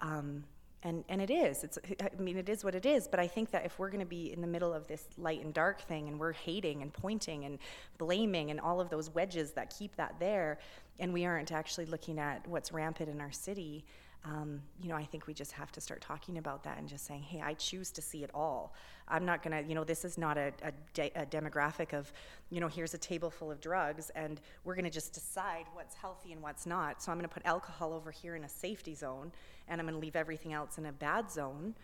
Um, 0.00 0.42
and, 0.84 1.02
and 1.08 1.22
it 1.22 1.30
is. 1.30 1.64
It's, 1.64 1.78
I 2.00 2.10
mean, 2.20 2.36
it 2.36 2.48
is 2.48 2.62
what 2.62 2.74
it 2.74 2.84
is. 2.84 3.08
But 3.08 3.18
I 3.18 3.26
think 3.26 3.50
that 3.52 3.64
if 3.64 3.78
we're 3.78 3.88
going 3.88 4.00
to 4.00 4.06
be 4.06 4.32
in 4.32 4.42
the 4.42 4.46
middle 4.46 4.72
of 4.72 4.86
this 4.86 5.06
light 5.16 5.42
and 5.42 5.52
dark 5.52 5.80
thing, 5.80 6.08
and 6.08 6.20
we're 6.20 6.32
hating 6.32 6.82
and 6.82 6.92
pointing 6.92 7.44
and 7.46 7.58
blaming 7.96 8.50
and 8.50 8.60
all 8.60 8.80
of 8.80 8.90
those 8.90 9.08
wedges 9.08 9.52
that 9.52 9.74
keep 9.76 9.96
that 9.96 10.16
there, 10.20 10.58
and 11.00 11.12
we 11.12 11.24
aren't 11.24 11.52
actually 11.52 11.86
looking 11.86 12.18
at 12.18 12.46
what's 12.46 12.70
rampant 12.70 13.08
in 13.08 13.20
our 13.20 13.32
city, 13.32 13.84
um, 14.24 14.62
you 14.80 14.88
know, 14.88 14.96
I 14.96 15.04
think 15.04 15.26
we 15.26 15.34
just 15.34 15.52
have 15.52 15.70
to 15.72 15.80
start 15.82 16.00
talking 16.00 16.38
about 16.38 16.62
that 16.64 16.78
and 16.78 16.88
just 16.88 17.04
saying, 17.06 17.22
hey, 17.22 17.42
I 17.44 17.52
choose 17.54 17.90
to 17.90 18.00
see 18.02 18.24
it 18.24 18.30
all. 18.32 18.72
I'm 19.06 19.26
not 19.26 19.42
going 19.42 19.62
to, 19.62 19.68
you 19.68 19.74
know, 19.74 19.84
this 19.84 20.02
is 20.02 20.16
not 20.16 20.38
a, 20.38 20.50
a, 20.62 20.72
de- 20.94 21.12
a 21.14 21.26
demographic 21.26 21.92
of, 21.92 22.10
you 22.48 22.58
know, 22.58 22.68
here's 22.68 22.94
a 22.94 22.98
table 22.98 23.28
full 23.28 23.50
of 23.50 23.60
drugs 23.60 24.10
and 24.14 24.40
we're 24.64 24.74
going 24.74 24.86
to 24.86 24.90
just 24.90 25.12
decide 25.12 25.66
what's 25.74 25.94
healthy 25.94 26.32
and 26.32 26.40
what's 26.40 26.64
not. 26.64 27.02
So 27.02 27.12
I'm 27.12 27.18
going 27.18 27.28
to 27.28 27.34
put 27.34 27.44
alcohol 27.44 27.92
over 27.92 28.10
here 28.10 28.34
in 28.34 28.44
a 28.44 28.48
safety 28.48 28.94
zone 28.94 29.30
and 29.68 29.78
I'm 29.78 29.86
going 29.86 29.94
to 29.94 30.00
leave 30.00 30.16
everything 30.16 30.54
else 30.54 30.78
in 30.78 30.86
a 30.86 30.92
bad 30.92 31.30
zone. 31.30 31.74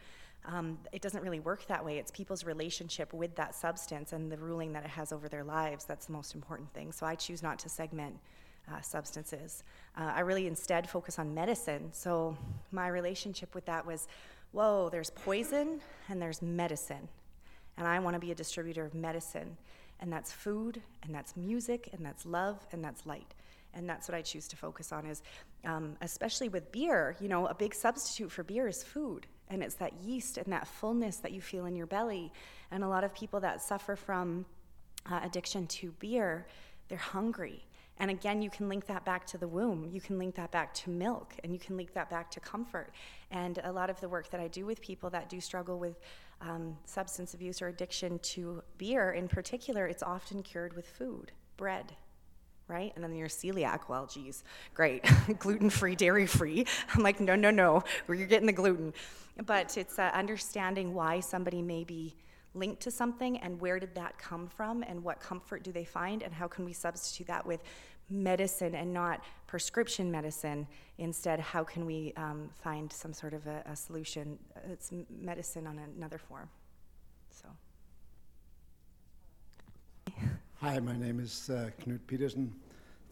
um, 0.47 0.79
it 0.93 1.03
doesn't 1.03 1.23
really 1.23 1.41
work 1.41 1.67
that 1.67 1.85
way. 1.85 1.99
It's 1.99 2.11
people's 2.11 2.45
relationship 2.45 3.13
with 3.13 3.35
that 3.37 3.55
substance 3.55 4.13
and 4.13 4.33
the 4.33 4.39
ruling 4.39 4.73
that 4.73 4.85
it 4.85 4.91
has 4.91 5.13
over 5.13 5.29
their 5.29 5.45
lives 5.45 5.85
that's 5.85 6.07
the 6.07 6.13
most 6.13 6.35
important 6.35 6.73
thing. 6.73 6.93
So 6.93 7.05
I 7.07 7.15
choose 7.15 7.43
not 7.43 7.59
to 7.61 7.69
segment 7.69 8.17
uh, 8.73 8.81
substances. 8.81 9.63
Uh, 9.97 10.13
I 10.15 10.21
really 10.21 10.47
instead 10.47 10.89
focus 10.89 11.19
on 11.19 11.35
medicine. 11.35 11.91
So 11.93 12.37
my 12.73 12.89
relationship 12.89 13.55
with 13.55 13.67
that 13.67 13.87
was 13.87 14.09
whoa, 14.53 14.89
there's 14.91 15.11
poison 15.11 15.81
and 16.09 16.21
there's 16.21 16.43
medicine. 16.43 17.09
And 17.77 17.87
I 17.87 17.99
want 17.99 18.15
to 18.15 18.21
be 18.21 18.33
a 18.33 18.35
distributor 18.35 18.85
of 18.85 18.95
medicine. 18.95 19.57
And 20.01 20.13
that's 20.13 20.33
food, 20.33 20.81
and 21.03 21.15
that's 21.15 21.37
music, 21.37 21.91
and 21.93 22.05
that's 22.05 22.25
love, 22.25 22.67
and 22.73 22.83
that's 22.83 23.05
light. 23.05 23.35
And 23.75 23.89
that's 23.89 24.09
what 24.09 24.15
I 24.15 24.23
choose 24.23 24.49
to 24.49 24.57
focus 24.57 24.93
on 24.93 25.07
is, 25.07 25.23
um, 25.65 25.97
especially 26.01 26.49
with 26.49 26.73
beer, 26.73 27.17
you 27.21 27.29
know, 27.29 27.47
a 27.47 27.55
big 27.55 27.75
substitute 27.75 28.33
for 28.33 28.43
beer 28.43 28.67
is 28.67 28.83
food. 28.83 29.27
And 29.49 29.63
it's 29.63 29.75
that 29.77 29.93
yeast 30.03 30.39
and 30.39 30.53
that 30.53 30.67
fullness 30.67 31.17
that 31.19 31.33
you 31.33 31.41
feel 31.41 31.67
in 31.67 31.77
your 31.77 31.87
belly. 31.87 32.33
And 32.71 32.83
a 32.83 32.89
lot 32.89 33.05
of 33.05 33.15
people 33.15 33.41
that 33.41 33.61
suffer 33.61 33.95
from 33.95 34.47
uh, 35.11 35.21
addiction 35.23 35.67
to 35.67 35.93
beer, 35.99 36.47
they're 36.89 36.99
hungry. 36.99 37.65
And 38.01 38.11
again, 38.11 38.41
you 38.41 38.49
can 38.49 38.69
link 38.69 38.87
that 38.87 39.05
back 39.05 39.27
to 39.27 39.39
the 39.39 39.47
womb. 39.47 39.87
You 39.93 40.01
can 40.01 40.19
link 40.19 40.35
that 40.37 40.51
back 40.51 40.73
to 40.75 40.91
milk, 40.91 41.35
and 41.45 41.53
you 41.53 41.59
can 41.59 41.77
link 41.77 41.93
that 41.93 42.09
back 42.09 42.31
to 42.31 42.41
comfort. 42.41 42.93
And 43.31 43.61
a 43.63 43.71
lot 43.71 43.91
of 43.91 44.01
the 44.01 44.09
work 44.09 44.31
that 44.31 44.41
I 44.41 44.49
do 44.49 44.65
with 44.65 44.81
people 44.81 45.11
that 45.11 45.29
do 45.29 45.39
struggle 45.39 45.79
with 45.79 46.01
um, 46.41 46.79
substance 46.87 47.35
abuse 47.35 47.61
or 47.61 47.69
addiction 47.69 48.19
to 48.21 48.63
beer 48.79 49.13
in 49.13 49.29
particular, 49.29 49.87
it's 49.87 50.03
often 50.03 50.43
cured 50.43 50.75
with 50.75 50.87
food, 50.87 51.31
bread, 51.59 51.93
right? 52.69 52.91
And 52.95 53.05
then 53.05 53.15
you're 53.15 53.29
celiac. 53.29 53.81
Well, 53.89 54.07
geez, 54.07 54.45
great, 54.73 55.05
gluten 55.39 55.69
free, 55.69 55.95
dairy 55.95 56.27
free. 56.27 56.65
I'm 56.95 57.03
like, 57.03 57.21
no, 57.21 57.37
no, 57.37 57.51
no, 57.51 57.85
you're 58.09 58.27
getting 58.27 58.47
the 58.47 58.53
gluten. 58.53 58.95
But 59.45 59.77
it's 59.77 59.99
uh, 59.99 60.11
understanding 60.15 60.95
why 60.95 61.21
somebody 61.21 61.61
may 61.61 61.85
be 61.85 62.17
linked 62.55 62.83
to 62.83 62.91
something 62.91 63.39
and 63.39 63.61
where 63.61 63.79
did 63.79 63.95
that 63.95 64.19
come 64.19 64.49
from 64.49 64.83
and 64.83 65.03
what 65.05 65.21
comfort 65.21 65.63
do 65.63 65.71
they 65.71 65.85
find 65.85 66.23
and 66.23 66.33
how 66.33 66.49
can 66.49 66.65
we 66.65 66.73
substitute 66.73 67.27
that 67.27 67.47
with 67.47 67.63
medicine 68.11 68.75
and 68.75 68.93
not 68.93 69.23
prescription 69.47 70.11
medicine. 70.11 70.67
Instead, 70.99 71.41
how 71.41 71.65
can 71.65 71.87
we 71.87 72.13
um, 72.17 72.51
find 72.63 72.93
some 72.93 73.13
sort 73.13 73.35
of 73.35 73.47
a, 73.47 73.63
a 73.67 73.77
solution? 73.77 74.39
It's 74.69 74.91
medicine 75.09 75.67
on 75.67 75.79
another 75.97 76.19
form. 76.19 76.49
So. 77.31 77.49
Hi, 80.61 80.79
my 80.79 80.97
name 80.97 81.21
is 81.21 81.49
uh, 81.49 81.71
Knut 81.81 82.01
Petersen. 82.07 82.53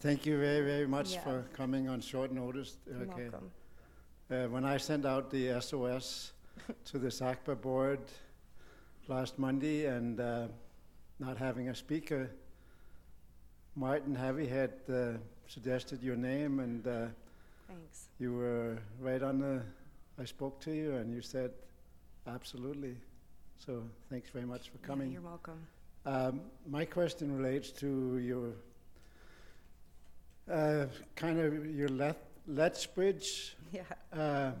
Thank 0.01 0.25
you 0.25 0.37
very, 0.39 0.63
very 0.63 0.87
much 0.87 1.13
Yeah. 1.13 1.21
for 1.21 1.45
coming 1.53 1.89
on 1.89 1.99
short 1.99 2.31
notice. 2.31 2.77
You're 2.87 3.07
welcome. 3.07 3.51
Uh, 4.29 4.47
when 4.47 4.63
I 4.63 4.77
sent 4.77 5.05
out 5.05 5.31
the 5.31 5.59
SOS 5.59 6.33
to 6.85 6.99
the 6.99 7.07
SACPA 7.07 7.59
board 7.59 7.99
last 9.07 9.39
Monday 9.39 9.87
and 9.87 10.19
uh, 10.19 10.47
not 11.19 11.37
having 11.37 11.69
a 11.69 11.75
speaker, 11.75 12.29
Martin 13.79 14.13
Heavy 14.13 14.45
Head 14.45 14.73
uh, 14.93 15.11
suggested 15.47 16.03
your 16.03 16.17
name, 16.17 16.59
and 16.59 16.85
uh, 16.85 17.05
Thanks. 17.65 18.09
you 18.19 18.33
were 18.33 18.77
right 18.99 19.23
on 19.23 19.39
the. 19.39 19.61
I 20.21 20.25
spoke 20.25 20.59
to 20.63 20.71
you, 20.73 20.95
and 20.95 21.09
you 21.13 21.21
said, 21.21 21.51
absolutely. 22.27 22.97
So 23.57 23.83
thanks 24.09 24.29
very 24.31 24.43
much 24.45 24.69
for 24.69 24.79
Yeah, 24.81 24.87
coming. 24.87 25.11
you're 25.13 25.21
welcome. 25.21 25.65
Um, 26.05 26.41
my 26.69 26.83
question 26.83 27.33
relates 27.37 27.71
to 27.79 28.17
your 28.17 28.51
uh, 30.51 30.87
kind 31.15 31.39
of 31.39 31.65
your 31.73 31.87
Leth- 31.87 32.27
Lethbridge. 32.47 33.55
Yeah. 33.71 33.83
Uh, 34.11 34.51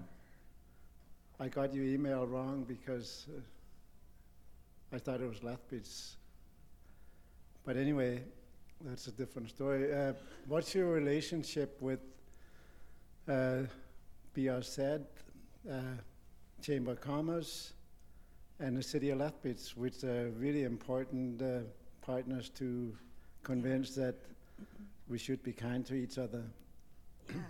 I 1.41 1.49
got 1.49 1.73
your 1.73 1.83
email 1.83 2.25
wrong 2.25 2.63
because 2.65 3.27
uh, 3.35 4.95
I 4.95 4.99
thought 4.99 5.19
it 5.19 5.27
was 5.27 5.43
Lethbridge. 5.43 5.89
But 7.65 7.75
anyway, 7.75 8.23
that's 8.81 9.07
a 9.07 9.11
different 9.11 9.49
story. 9.49 9.93
Uh, 9.93 10.13
what's 10.47 10.73
your 10.73 10.87
relationship 10.87 11.81
with 11.81 11.99
uh, 13.27 13.63
BRZ, 14.35 15.01
uh, 15.69 15.73
Chamber 16.61 16.91
of 16.91 17.01
Commerce, 17.01 17.73
and 18.59 18.75
the 18.75 18.83
City 18.83 19.09
of 19.09 19.19
Lethbridge, 19.19 19.73
which 19.75 20.03
are 20.03 20.29
really 20.37 20.63
important 20.63 21.41
uh, 21.41 21.59
partners 22.01 22.49
to 22.49 22.95
convince 23.43 23.95
that 23.95 24.15
we 25.07 25.17
should 25.17 25.41
be 25.43 25.51
kind 25.51 25.85
to 25.85 25.95
each 25.95 26.17
other? 26.17 26.43
Yeah. 27.29 27.41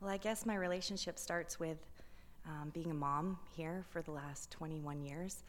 Well, 0.00 0.10
I 0.10 0.16
guess 0.16 0.44
my 0.46 0.56
relationship 0.56 1.18
starts 1.18 1.58
with 1.58 1.78
um, 2.46 2.70
being 2.74 2.90
a 2.90 2.94
mom 2.94 3.38
here 3.56 3.84
for 3.90 4.02
the 4.02 4.10
last 4.10 4.50
21 4.50 5.00
years 5.02 5.42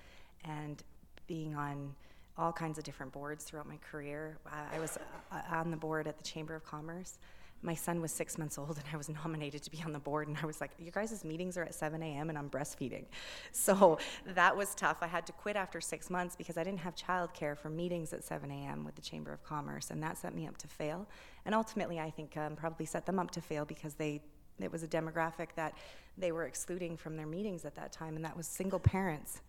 and 0.46 0.82
being 1.28 1.56
on 1.56 1.94
all 2.38 2.52
kinds 2.52 2.78
of 2.78 2.84
different 2.84 3.12
boards 3.12 3.44
throughout 3.44 3.68
my 3.68 3.78
career. 3.78 4.38
I, 4.46 4.78
I 4.78 4.80
was 4.80 4.98
uh, 5.32 5.42
on 5.50 5.72
the 5.72 5.78
board 5.78 6.08
at 6.08 6.18
the 6.18 6.24
Chamber 6.24 6.56
of 6.56 6.64
Commerce. 6.64 7.18
My 7.64 7.74
son 7.74 8.02
was 8.02 8.12
six 8.12 8.38
months 8.38 8.60
old, 8.60 8.78
and 8.78 8.86
I 8.94 8.98
was 8.98 9.10
nominated 9.24 9.64
to 9.64 9.72
be 9.72 9.82
on 9.84 9.92
the 9.92 10.00
board. 10.00 10.28
And 10.28 10.38
I 10.42 10.46
was 10.46 10.62
like, 10.62 10.72
"You 10.78 10.92
guys' 10.92 11.26
meetings 11.26 11.58
are 11.58 11.64
at 11.64 11.74
7 11.74 12.02
a.m., 12.04 12.30
and 12.30 12.38
I'm 12.38 12.50
breastfeeding." 12.50 13.06
So 13.52 13.98
that 14.36 14.56
was 14.56 14.76
tough. 14.76 14.98
I 15.02 15.08
had 15.08 15.26
to 15.28 15.34
quit 15.34 15.56
after 15.56 15.82
six 15.82 16.10
months 16.10 16.36
because 16.36 16.58
I 16.58 16.64
didn't 16.64 16.80
have 16.80 16.96
childcare 16.96 17.58
for 17.58 17.70
meetings 17.70 18.14
at 18.14 18.24
7 18.24 18.50
a.m. 18.52 18.86
with 18.86 18.96
the 18.96 19.02
Chamber 19.02 19.34
of 19.34 19.44
Commerce, 19.44 19.90
and 19.90 20.02
that 20.04 20.18
set 20.18 20.36
me 20.36 20.48
up 20.48 20.58
to 20.60 20.68
fail. 20.68 21.08
And 21.46 21.56
ultimately, 21.56 22.00
I 22.00 22.12
think 22.12 22.38
um, 22.38 22.56
probably 22.56 22.86
set 22.86 23.06
them 23.06 23.20
up 23.20 23.32
to 23.32 23.42
fail 23.42 23.66
because 23.66 23.96
they 23.96 24.22
it 24.60 24.72
was 24.72 24.84
a 24.84 24.88
demographic 24.88 25.50
that 25.56 25.76
they 26.18 26.32
were 26.32 26.46
excluding 26.46 26.98
from 26.98 27.16
their 27.16 27.28
meetings 27.28 27.66
at 27.66 27.76
that 27.76 27.92
time, 27.92 28.16
and 28.16 28.26
that 28.26 28.38
was 28.38 28.48
single 28.48 28.80
parents 28.80 29.42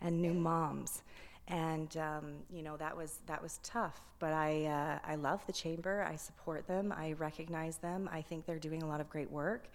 and 0.00 0.20
new 0.20 0.34
moms 0.34 1.02
and 1.48 1.96
um, 1.96 2.34
you 2.50 2.62
know 2.62 2.76
that 2.76 2.96
was 2.96 3.20
that 3.26 3.42
was 3.42 3.60
tough. 3.62 4.00
But 4.18 4.32
I 4.32 4.66
uh, 4.66 4.98
I 5.06 5.16
love 5.16 5.44
the 5.46 5.52
chamber. 5.52 6.06
I 6.08 6.16
support 6.16 6.66
them. 6.66 6.92
I 6.96 7.12
recognize 7.12 7.76
them. 7.78 8.08
I 8.12 8.22
think 8.22 8.46
they're 8.46 8.58
doing 8.58 8.82
a 8.82 8.86
lot 8.86 9.00
of 9.00 9.08
great 9.08 9.30
work. 9.30 9.68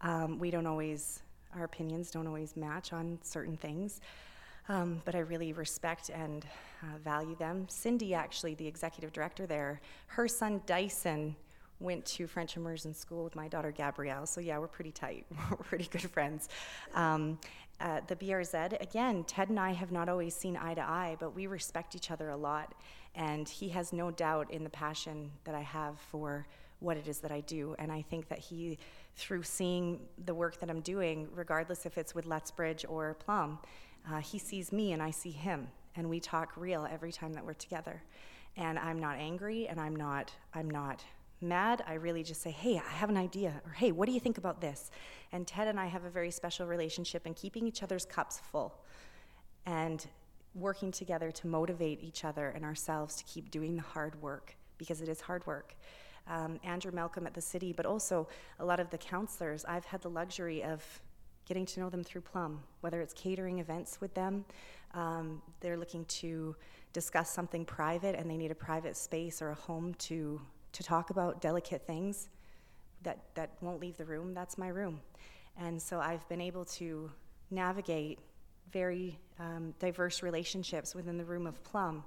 Um, 0.00 0.38
we 0.38 0.50
don't 0.50 0.66
always 0.66 1.22
our 1.56 1.64
opinions 1.64 2.10
don't 2.10 2.26
always 2.26 2.56
match 2.56 2.92
on 2.92 3.18
certain 3.22 3.56
things. 3.56 4.00
Um, 4.70 5.00
but 5.06 5.14
I 5.14 5.20
really 5.20 5.54
respect 5.54 6.10
and 6.10 6.44
uh, 6.82 6.98
value 7.02 7.34
them. 7.36 7.66
Cindy, 7.70 8.12
actually, 8.12 8.54
the 8.54 8.66
executive 8.66 9.14
director 9.14 9.46
there, 9.46 9.80
her 10.08 10.28
son 10.28 10.60
Dyson 10.66 11.34
went 11.80 12.04
to 12.04 12.26
French 12.26 12.56
immersion 12.56 12.92
school 12.92 13.24
with 13.24 13.36
my 13.36 13.48
daughter 13.48 13.70
Gabrielle. 13.70 14.26
So 14.26 14.40
yeah, 14.40 14.58
we're 14.58 14.66
pretty 14.66 14.92
tight. 14.92 15.26
we're 15.50 15.56
pretty 15.56 15.86
good 15.86 16.10
friends. 16.10 16.48
Um, 16.94 17.38
the 17.78 18.16
BRZ, 18.16 18.80
again, 18.80 19.24
Ted 19.24 19.50
and 19.50 19.60
I 19.60 19.72
have 19.72 19.92
not 19.92 20.08
always 20.08 20.34
seen 20.34 20.56
eye 20.56 20.74
to 20.74 20.82
eye, 20.82 21.16
but 21.20 21.34
we 21.34 21.46
respect 21.46 21.94
each 21.94 22.10
other 22.10 22.30
a 22.30 22.36
lot. 22.36 22.74
And 23.14 23.48
he 23.48 23.68
has 23.70 23.92
no 23.92 24.10
doubt 24.10 24.50
in 24.50 24.64
the 24.64 24.70
passion 24.70 25.30
that 25.44 25.54
I 25.54 25.60
have 25.60 25.98
for 25.98 26.46
what 26.80 26.96
it 26.96 27.08
is 27.08 27.18
that 27.18 27.32
I 27.32 27.40
do. 27.40 27.74
And 27.78 27.90
I 27.90 28.02
think 28.02 28.28
that 28.28 28.38
he, 28.38 28.78
through 29.16 29.42
seeing 29.42 30.00
the 30.24 30.34
work 30.34 30.60
that 30.60 30.70
I'm 30.70 30.80
doing, 30.80 31.28
regardless 31.34 31.86
if 31.86 31.98
it's 31.98 32.14
with 32.14 32.26
Let's 32.26 32.50
Bridge 32.50 32.84
or 32.88 33.14
Plum, 33.14 33.58
uh, 34.10 34.18
he 34.18 34.38
sees 34.38 34.72
me 34.72 34.92
and 34.92 35.02
I 35.02 35.10
see 35.10 35.30
him. 35.30 35.68
And 35.96 36.08
we 36.08 36.20
talk 36.20 36.52
real 36.56 36.86
every 36.90 37.12
time 37.12 37.32
that 37.34 37.44
we're 37.44 37.54
together. 37.54 38.02
And 38.56 38.78
I'm 38.78 38.98
not 38.98 39.18
angry 39.18 39.68
and 39.68 39.80
I'm 39.80 39.96
not, 39.96 40.32
I'm 40.54 40.70
not 40.70 41.04
mad, 41.40 41.82
I 41.86 41.94
really 41.94 42.22
just 42.22 42.42
say, 42.42 42.50
hey, 42.50 42.78
I 42.78 42.92
have 42.92 43.10
an 43.10 43.16
idea, 43.16 43.60
or 43.64 43.72
hey, 43.72 43.92
what 43.92 44.06
do 44.06 44.12
you 44.12 44.20
think 44.20 44.38
about 44.38 44.60
this? 44.60 44.90
And 45.32 45.46
Ted 45.46 45.68
and 45.68 45.78
I 45.78 45.86
have 45.86 46.04
a 46.04 46.10
very 46.10 46.30
special 46.30 46.66
relationship 46.66 47.26
in 47.26 47.34
keeping 47.34 47.66
each 47.66 47.82
other's 47.82 48.04
cups 48.04 48.40
full 48.50 48.74
and 49.66 50.06
working 50.54 50.90
together 50.90 51.30
to 51.30 51.46
motivate 51.46 52.02
each 52.02 52.24
other 52.24 52.48
and 52.48 52.64
ourselves 52.64 53.16
to 53.16 53.24
keep 53.24 53.50
doing 53.50 53.76
the 53.76 53.82
hard 53.82 54.20
work 54.20 54.56
because 54.78 55.00
it 55.00 55.08
is 55.08 55.20
hard 55.20 55.46
work. 55.46 55.74
Um, 56.26 56.58
Andrew 56.64 56.92
Malcolm 56.92 57.26
at 57.26 57.34
the 57.34 57.40
city, 57.40 57.72
but 57.72 57.86
also 57.86 58.28
a 58.58 58.64
lot 58.64 58.80
of 58.80 58.90
the 58.90 58.98
counselors, 58.98 59.64
I've 59.64 59.84
had 59.84 60.02
the 60.02 60.10
luxury 60.10 60.62
of 60.62 60.84
getting 61.46 61.64
to 61.64 61.80
know 61.80 61.88
them 61.88 62.04
through 62.04 62.20
Plum, 62.20 62.62
whether 62.82 63.00
it's 63.00 63.14
catering 63.14 63.58
events 63.58 64.00
with 64.00 64.12
them. 64.14 64.44
Um, 64.94 65.40
they're 65.60 65.78
looking 65.78 66.04
to 66.06 66.54
discuss 66.92 67.30
something 67.30 67.64
private 67.64 68.14
and 68.14 68.30
they 68.30 68.36
need 68.36 68.50
a 68.50 68.54
private 68.54 68.96
space 68.96 69.40
or 69.40 69.50
a 69.50 69.54
home 69.54 69.94
to 69.94 70.40
to 70.72 70.82
talk 70.82 71.10
about 71.10 71.40
delicate 71.40 71.86
things 71.86 72.28
that, 73.02 73.18
that 73.34 73.50
won't 73.60 73.80
leave 73.80 73.96
the 73.96 74.04
room, 74.04 74.34
that's 74.34 74.58
my 74.58 74.68
room. 74.68 75.00
And 75.56 75.80
so 75.80 76.00
I've 76.00 76.28
been 76.28 76.40
able 76.40 76.64
to 76.64 77.10
navigate 77.50 78.18
very 78.72 79.18
um, 79.38 79.74
diverse 79.78 80.22
relationships 80.22 80.94
within 80.94 81.16
the 81.16 81.24
room 81.24 81.46
of 81.46 81.62
Plum 81.64 82.04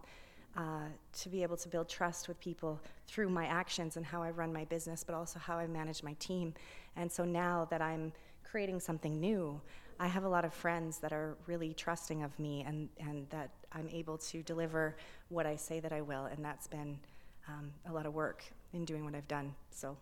uh, 0.55 0.87
to 1.13 1.29
be 1.29 1.43
able 1.43 1.57
to 1.57 1.69
build 1.69 1.87
trust 1.89 2.27
with 2.27 2.39
people 2.39 2.79
through 3.07 3.29
my 3.29 3.45
actions 3.45 3.97
and 3.97 4.05
how 4.05 4.21
I 4.21 4.31
run 4.31 4.51
my 4.51 4.65
business, 4.65 5.03
but 5.03 5.15
also 5.15 5.39
how 5.39 5.57
I 5.57 5.67
manage 5.67 6.03
my 6.03 6.13
team. 6.13 6.53
And 6.95 7.11
so 7.11 7.23
now 7.23 7.67
that 7.71 7.81
I'm 7.81 8.11
creating 8.43 8.79
something 8.79 9.19
new, 9.19 9.59
I 9.99 10.07
have 10.07 10.23
a 10.23 10.29
lot 10.29 10.45
of 10.45 10.53
friends 10.53 10.97
that 10.99 11.13
are 11.13 11.37
really 11.45 11.73
trusting 11.73 12.23
of 12.23 12.37
me 12.39 12.63
and, 12.67 12.89
and 12.99 13.29
that 13.29 13.51
I'm 13.71 13.87
able 13.89 14.17
to 14.17 14.43
deliver 14.43 14.97
what 15.29 15.45
I 15.45 15.55
say 15.55 15.79
that 15.79 15.93
I 15.93 16.01
will, 16.01 16.25
and 16.25 16.43
that's 16.43 16.67
been 16.67 16.99
um, 17.47 17.71
a 17.87 17.93
lot 17.93 18.05
of 18.05 18.13
work 18.13 18.43
in 18.73 18.85
doing 18.85 19.03
what 19.03 19.15
I've 19.15 19.27
done. 19.27 19.53
So, 19.71 19.97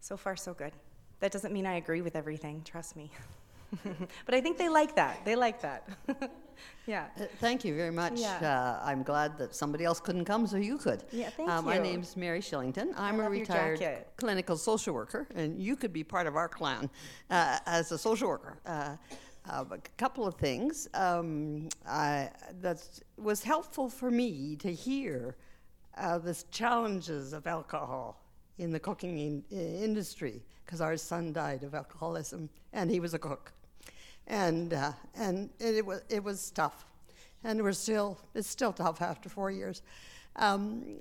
so 0.00 0.16
far, 0.16 0.36
so 0.36 0.54
good. 0.54 0.72
That 1.20 1.32
doesn't 1.32 1.52
mean 1.52 1.66
I 1.66 1.76
agree 1.76 2.02
with 2.02 2.16
everything, 2.16 2.62
trust 2.64 2.96
me. 2.96 3.10
but 4.26 4.34
I 4.34 4.40
think 4.40 4.58
they 4.58 4.68
like 4.68 4.94
that. 4.96 5.24
They 5.24 5.34
like 5.34 5.60
that. 5.62 5.88
yeah. 6.86 7.06
Uh, 7.18 7.24
Thank 7.40 7.64
you 7.64 7.74
very 7.74 7.90
much. 7.90 8.20
Yeah. 8.20 8.78
Uh, 8.82 8.86
I'm 8.86 9.02
glad 9.02 9.36
that 9.38 9.54
somebody 9.54 9.84
else 9.84 10.00
couldn't 10.00 10.24
come, 10.24 10.46
so 10.46 10.56
you 10.56 10.78
could. 10.78 11.04
Yeah, 11.10 11.30
thank 11.30 11.48
uh, 11.48 11.62
My 11.62 11.78
name's 11.78 12.16
Mary 12.16 12.40
Shillington. 12.40 12.92
I'm 12.96 13.20
a 13.20 13.28
retired 13.28 14.04
clinical 14.16 14.56
social 14.56 14.94
worker, 14.94 15.26
and 15.34 15.60
you 15.60 15.76
could 15.76 15.92
be 15.92 16.04
part 16.04 16.26
of 16.26 16.36
our 16.36 16.48
clan 16.48 16.90
uh, 17.30 17.58
as 17.66 17.92
a 17.92 17.98
social 17.98 18.28
worker. 18.28 18.58
Uh, 18.66 18.96
uh, 19.48 19.64
a 19.70 19.78
couple 19.96 20.26
of 20.26 20.34
things 20.34 20.88
um, 20.94 21.68
I, 21.86 22.30
that 22.60 22.82
was 23.16 23.42
helpful 23.42 23.88
for 23.88 24.10
me 24.10 24.56
to 24.56 24.72
hear 24.72 25.36
uh, 25.96 26.18
the 26.18 26.36
challenges 26.50 27.32
of 27.32 27.46
alcohol 27.46 28.22
in 28.58 28.70
the 28.70 28.80
cooking 28.80 29.18
in, 29.18 29.44
industry 29.50 30.42
because 30.64 30.80
our 30.80 30.96
son 30.96 31.32
died 31.32 31.62
of 31.62 31.74
alcoholism 31.74 32.48
and 32.72 32.90
he 32.90 33.00
was 33.00 33.14
a 33.14 33.18
cook 33.18 33.52
and 34.26 34.74
uh, 34.74 34.92
and 35.14 35.50
it 35.58 35.84
was 35.84 36.02
it 36.08 36.22
was 36.22 36.50
tough, 36.50 36.84
and 37.44 37.62
we're 37.62 37.72
still 37.72 38.18
it's 38.34 38.48
still 38.48 38.72
tough 38.72 39.00
after 39.00 39.28
four 39.28 39.50
years. 39.50 39.82
Um, 40.36 40.96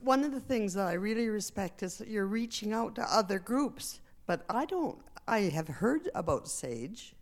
one 0.00 0.24
of 0.24 0.32
the 0.32 0.40
things 0.40 0.74
that 0.74 0.86
I 0.86 0.92
really 0.92 1.28
respect 1.28 1.82
is 1.82 1.98
that 1.98 2.08
you're 2.08 2.26
reaching 2.26 2.72
out 2.72 2.94
to 2.96 3.02
other 3.02 3.38
groups, 3.38 4.00
but 4.26 4.44
I 4.48 4.64
don't. 4.64 4.98
I 5.26 5.40
have 5.40 5.66
heard 5.66 6.08
about 6.14 6.48
Sage, 6.48 7.14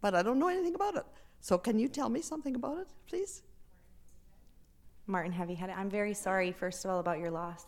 but 0.00 0.14
I 0.14 0.22
don't 0.22 0.38
know 0.38 0.48
anything 0.48 0.76
about 0.76 0.96
it. 0.96 1.04
So 1.40 1.58
can 1.58 1.78
you 1.78 1.88
tell 1.88 2.08
me 2.08 2.20
something 2.20 2.54
about 2.54 2.78
it, 2.78 2.88
please? 3.08 3.42
Martin 5.06 5.32
Heavy 5.32 5.54
Headed. 5.54 5.74
I'm 5.78 5.90
very 5.90 6.14
sorry, 6.14 6.50
first 6.50 6.84
of 6.84 6.90
all, 6.90 7.00
about 7.00 7.18
your 7.18 7.30
loss. 7.30 7.66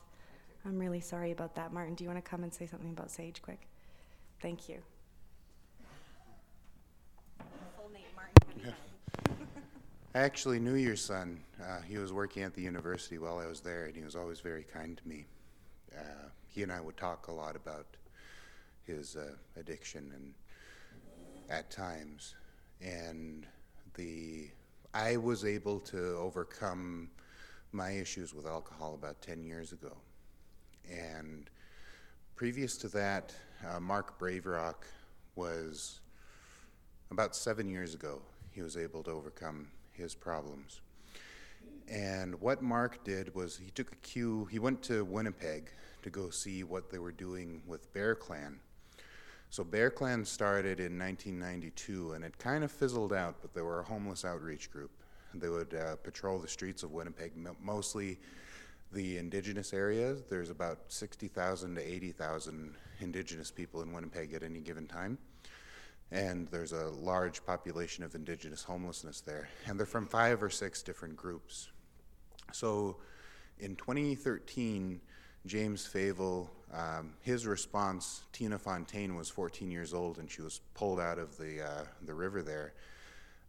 I'm 0.65 0.79
really 0.79 1.01
sorry 1.01 1.33
about 1.33 1.55
that. 1.57 1.73
Martin, 1.73 1.95
do 1.95 2.03
you 2.03 2.09
want 2.09 2.23
to 2.23 2.29
come 2.29 2.43
and 2.43 2.53
say 2.53 2.67
something 2.67 2.91
about 2.91 3.11
Sage 3.11 3.43
quick? 3.43 3.69
Thank 4.41 4.69
you. 4.69 4.79
Full 7.77 7.91
name, 7.93 8.03
Martin 8.15 8.75
I 10.15 10.19
actually 10.19 10.59
knew 10.59 10.77
your 10.77 10.97
son. 10.97 11.39
Uh, 11.63 11.83
he 11.83 11.99
was 11.99 12.11
working 12.11 12.43
at 12.43 12.55
the 12.55 12.63
university 12.63 13.19
while 13.19 13.39
I 13.39 13.47
was 13.47 13.61
there, 13.61 13.85
and 13.85 13.95
he 13.95 14.03
was 14.03 14.17
always 14.17 14.41
very 14.41 14.65
kind 14.65 14.97
to 14.97 15.07
me. 15.07 15.27
Uh, 15.95 16.29
he 16.49 16.63
and 16.63 16.73
I 16.73 16.81
would 16.81 16.97
talk 16.97 17.29
a 17.29 17.33
lot 17.33 17.55
about 17.55 17.87
his 18.87 19.15
uh, 19.15 19.33
addiction 19.61 20.11
and 20.15 20.33
at 21.51 21.71
times, 21.71 22.35
and 22.81 23.47
the 23.95 24.49
I 24.95 25.19
was 25.19 25.45
able 25.45 25.81
to 25.81 26.17
overcome 26.17 27.11
my 27.77 27.91
issues 27.91 28.35
with 28.35 28.47
alcohol 28.47 28.95
about 28.95 29.21
ten 29.21 29.45
years 29.45 29.73
ago, 29.73 29.93
and 30.91 31.51
previous 32.35 32.77
to 32.79 32.89
that, 32.89 33.35
uh, 33.69 33.79
Mark 33.79 34.19
Brave 34.19 34.47
Rock 34.47 34.87
was 35.35 36.01
about 37.11 37.37
seven 37.37 37.69
years 37.69 37.95
ago, 37.95 38.21
he 38.51 38.63
was 38.63 38.77
able 38.77 39.03
to 39.05 39.11
overcome 39.11 39.69
his 39.93 40.15
problems. 40.15 40.81
And 41.89 42.41
what 42.41 42.63
Mark 42.63 43.05
did 43.05 43.35
was 43.35 43.57
he 43.57 43.71
took 43.71 43.93
a 43.93 43.97
cue, 43.97 44.47
he 44.51 44.59
went 44.59 44.83
to 44.85 45.05
Winnipeg 45.05 45.71
to 46.03 46.11
go 46.11 46.31
see 46.31 46.65
what 46.65 46.91
they 46.91 46.99
were 46.99 47.13
doing 47.13 47.63
with 47.67 47.93
Bear 47.93 48.15
Clan. 48.15 48.59
So 49.51 49.63
Bear 49.63 49.91
Clan 49.91 50.25
started 50.25 50.81
in 50.81 50.99
1992 50.99 52.13
and 52.13 52.25
it 52.25 52.39
kind 52.39 52.65
of 52.65 52.73
fizzled 52.73 53.13
out, 53.13 53.37
but 53.41 53.55
they 53.55 53.63
were 53.63 53.81
a 53.81 53.85
homeless 53.85 54.25
outreach 54.25 54.71
group. 54.71 54.91
They 55.39 55.49
would 55.49 55.75
uh, 55.75 55.97
patrol 55.97 56.39
the 56.39 56.49
streets 56.49 56.83
of 56.83 56.93
Winnipeg, 56.93 57.33
mostly 57.63 58.19
the 58.93 59.19
indigenous 59.19 59.73
areas. 59.73 60.23
There's 60.29 60.51
about 60.51 60.79
60,000 60.89 61.75
to 61.75 61.81
80,000 61.81 62.75
indigenous 63.01 63.51
people 63.51 63.83
in 63.83 63.93
Winnipeg 63.93 64.33
at 64.33 64.43
any 64.43 64.61
given 64.61 64.87
time 64.87 65.19
and 66.11 66.47
there's 66.49 66.73
a 66.73 66.87
large 66.87 67.45
population 67.45 68.05
of 68.05 68.15
indigenous 68.15 68.63
homelessness 68.63 69.21
there. 69.21 69.49
And 69.67 69.79
they're 69.79 69.87
from 69.87 70.07
five 70.07 70.43
or 70.43 70.51
six 70.51 70.83
different 70.83 71.17
groups. 71.17 71.69
So 72.53 72.99
in 73.59 73.77
2013, 73.77 75.01
James 75.47 75.89
Favel, 75.93 76.49
um, 76.73 77.15
his 77.23 77.47
response, 77.47 78.23
Tina 78.33 78.59
Fontaine 78.59 79.17
was 79.17 79.29
14 79.29 79.71
years 79.71 79.95
old 79.95 80.19
and 80.19 80.31
she 80.31 80.43
was 80.43 80.61
pulled 80.75 81.01
out 81.01 81.19
of 81.19 81.37
the, 81.39 81.65
uh, 81.65 81.85
the 82.05 82.15
river 82.15 82.43
there. 82.43 82.75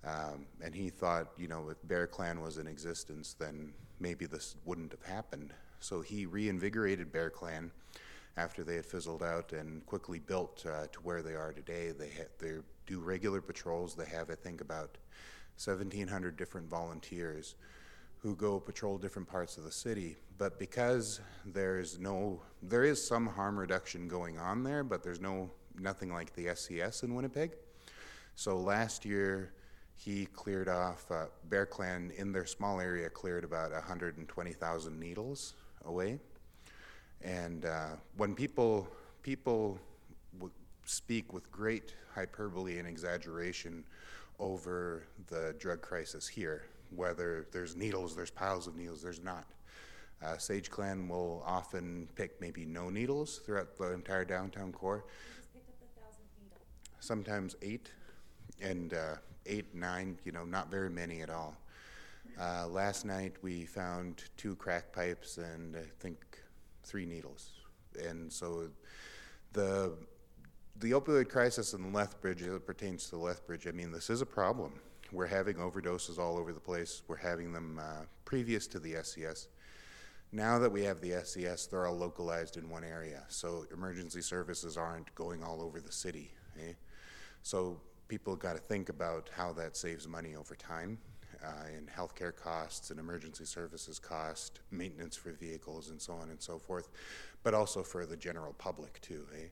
Um, 0.05 0.45
and 0.61 0.73
he 0.73 0.89
thought, 0.89 1.31
you 1.37 1.47
know, 1.47 1.69
if 1.69 1.77
Bear 1.87 2.07
Clan 2.07 2.41
was 2.41 2.57
in 2.57 2.67
existence, 2.67 3.35
then 3.37 3.73
maybe 3.99 4.25
this 4.25 4.55
wouldn't 4.65 4.91
have 4.91 5.03
happened. 5.03 5.53
So 5.79 6.01
he 6.01 6.25
reinvigorated 6.25 7.11
Bear 7.11 7.29
Clan 7.29 7.71
after 8.37 8.63
they 8.63 8.75
had 8.75 8.85
fizzled 8.85 9.23
out 9.23 9.51
and 9.51 9.85
quickly 9.85 10.19
built 10.19 10.65
uh, 10.65 10.87
to 10.91 10.99
where 11.01 11.21
they 11.21 11.33
are 11.33 11.51
today. 11.51 11.91
They 11.91 12.09
ha- 12.09 12.31
they 12.39 12.57
do 12.85 12.99
regular 12.99 13.41
patrols. 13.41 13.95
They 13.95 14.05
have, 14.05 14.29
I 14.29 14.35
think, 14.35 14.61
about 14.61 14.97
1,700 15.63 16.37
different 16.37 16.69
volunteers 16.69 17.55
who 18.19 18.35
go 18.35 18.59
patrol 18.59 18.97
different 18.97 19.27
parts 19.27 19.57
of 19.57 19.63
the 19.63 19.71
city. 19.71 20.15
But 20.37 20.59
because 20.59 21.19
there's 21.45 21.99
no, 21.99 22.41
there 22.61 22.83
is 22.83 23.07
some 23.07 23.27
harm 23.27 23.57
reduction 23.57 24.07
going 24.07 24.37
on 24.37 24.63
there, 24.63 24.83
but 24.83 25.03
there's 25.03 25.21
no 25.21 25.51
nothing 25.79 26.11
like 26.11 26.33
the 26.33 26.47
SCS 26.47 27.03
in 27.03 27.13
Winnipeg. 27.13 27.51
So 28.35 28.57
last 28.57 29.05
year, 29.05 29.53
he 29.97 30.27
cleared 30.27 30.69
off, 30.69 31.09
uh, 31.11 31.25
Bear 31.49 31.65
Clan 31.65 32.11
in 32.15 32.31
their 32.31 32.45
small 32.45 32.79
area 32.79 33.09
cleared 33.09 33.43
about 33.43 33.71
120,000 33.71 34.99
needles 34.99 35.55
away. 35.85 36.19
And 37.21 37.65
uh, 37.65 37.95
when 38.15 38.35
people 38.35 38.87
people 39.23 39.77
w- 40.35 40.53
speak 40.85 41.33
with 41.33 41.51
great 41.51 41.95
hyperbole 42.13 42.77
and 42.77 42.87
exaggeration 42.87 43.83
over 44.39 45.03
the 45.27 45.55
drug 45.59 45.81
crisis 45.81 46.27
here, 46.27 46.63
whether 46.95 47.47
there's 47.51 47.75
needles, 47.75 48.15
there's 48.15 48.31
piles 48.31 48.67
of 48.67 48.75
needles, 48.77 49.01
there's 49.01 49.21
not. 49.21 49.45
Uh, 50.23 50.37
Sage 50.37 50.69
Clan 50.69 51.07
will 51.07 51.43
often 51.45 52.07
pick 52.15 52.39
maybe 52.39 52.65
no 52.65 52.89
needles 52.89 53.39
throughout 53.39 53.77
the 53.77 53.93
entire 53.93 54.25
downtown 54.25 54.71
core. 54.71 55.05
Sometimes 56.99 57.55
eight, 57.61 57.91
and 58.61 58.93
uh, 58.93 59.15
eight, 59.47 59.73
nine, 59.73 60.17
you 60.25 60.31
know, 60.31 60.45
not 60.45 60.69
very 60.69 60.89
many 60.89 61.21
at 61.21 61.29
all. 61.29 61.55
Uh, 62.39 62.67
last 62.67 63.05
night 63.05 63.33
we 63.41 63.65
found 63.65 64.23
two 64.37 64.55
crack 64.55 64.91
pipes 64.91 65.37
and 65.37 65.75
I 65.75 65.83
think 65.99 66.17
three 66.83 67.05
needles. 67.05 67.51
And 68.07 68.31
so 68.31 68.69
the 69.53 69.93
the 70.79 70.91
opioid 70.91 71.29
crisis 71.29 71.73
in 71.73 71.91
Lethbridge, 71.91 72.43
as 72.43 72.53
it 72.53 72.65
pertains 72.67 73.09
to 73.09 73.17
Lethbridge, 73.17 73.67
I 73.67 73.71
mean, 73.71 73.91
this 73.91 74.11
is 74.11 74.21
a 74.21 74.25
problem. 74.25 74.73
We're 75.11 75.25
having 75.25 75.55
overdoses 75.55 76.19
all 76.19 76.37
over 76.37 76.53
the 76.53 76.59
place. 76.59 77.01
We're 77.07 77.15
having 77.17 77.51
them 77.51 77.79
uh, 77.81 78.03
previous 78.25 78.67
to 78.67 78.79
the 78.79 78.93
SCS. 78.93 79.47
Now 80.31 80.59
that 80.59 80.71
we 80.71 80.83
have 80.83 80.99
the 81.01 81.11
SCS, 81.11 81.69
they're 81.69 81.87
all 81.87 81.97
localized 81.97 82.57
in 82.57 82.69
one 82.69 82.83
area. 82.83 83.23
So 83.29 83.65
emergency 83.73 84.21
services 84.21 84.77
aren't 84.77 85.13
going 85.15 85.43
all 85.43 85.61
over 85.61 85.79
the 85.79 85.91
city. 85.91 86.31
Eh? 86.59 86.73
So 87.43 87.79
people 88.07 88.35
got 88.35 88.53
to 88.53 88.59
think 88.59 88.89
about 88.89 89.29
how 89.35 89.53
that 89.53 89.75
saves 89.75 90.07
money 90.07 90.35
over 90.35 90.55
time 90.55 90.97
uh, 91.43 91.67
in 91.75 91.85
healthcare 91.85 92.35
costs 92.35 92.89
and 92.89 92.99
emergency 92.99 93.45
services 93.45 93.99
cost, 93.99 94.59
maintenance 94.71 95.15
for 95.15 95.31
vehicles, 95.31 95.89
and 95.89 96.01
so 96.01 96.13
on 96.13 96.29
and 96.29 96.41
so 96.41 96.57
forth, 96.57 96.89
but 97.43 97.53
also 97.53 97.83
for 97.83 98.05
the 98.05 98.17
general 98.17 98.53
public 98.53 98.99
too. 99.01 99.25
Eh? 99.35 99.47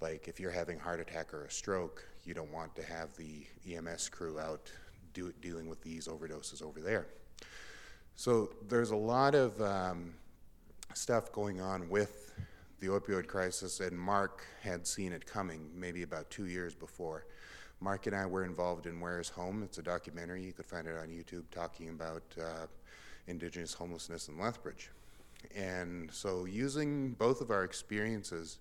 Like 0.00 0.28
if 0.28 0.40
you're 0.40 0.50
having 0.50 0.78
a 0.78 0.82
heart 0.82 1.00
attack 1.00 1.34
or 1.34 1.44
a 1.44 1.50
stroke, 1.50 2.04
you 2.24 2.34
don't 2.34 2.52
want 2.52 2.74
to 2.76 2.82
have 2.82 3.14
the 3.16 3.44
EMS 3.70 4.08
crew 4.08 4.40
out 4.40 4.70
do, 5.12 5.32
dealing 5.40 5.68
with 5.68 5.82
these 5.82 6.08
overdoses 6.08 6.62
over 6.62 6.80
there. 6.80 7.06
So 8.16 8.50
there's 8.68 8.90
a 8.90 8.96
lot 8.96 9.34
of 9.34 9.60
um, 9.60 10.14
stuff 10.94 11.32
going 11.32 11.60
on 11.60 11.88
with 11.88 12.32
the 12.80 12.86
opioid 12.88 13.26
crisis, 13.26 13.80
and 13.80 13.98
Mark 13.98 14.44
had 14.62 14.86
seen 14.86 15.12
it 15.12 15.26
coming 15.26 15.70
maybe 15.74 16.02
about 16.02 16.30
two 16.30 16.46
years 16.46 16.74
before. 16.74 17.26
Mark 17.80 18.06
and 18.06 18.14
I 18.14 18.26
were 18.26 18.44
involved 18.44 18.86
in 18.86 19.00
Where's 19.00 19.30
Home. 19.30 19.62
It's 19.62 19.78
a 19.78 19.82
documentary. 19.82 20.42
You 20.42 20.52
could 20.52 20.66
find 20.66 20.86
it 20.86 20.96
on 20.96 21.08
YouTube 21.08 21.44
talking 21.50 21.88
about 21.88 22.22
uh, 22.38 22.66
Indigenous 23.26 23.72
homelessness 23.72 24.28
in 24.28 24.38
Lethbridge. 24.38 24.90
And 25.56 26.10
so, 26.12 26.44
using 26.44 27.12
both 27.12 27.40
of 27.40 27.50
our 27.50 27.64
experiences 27.64 28.58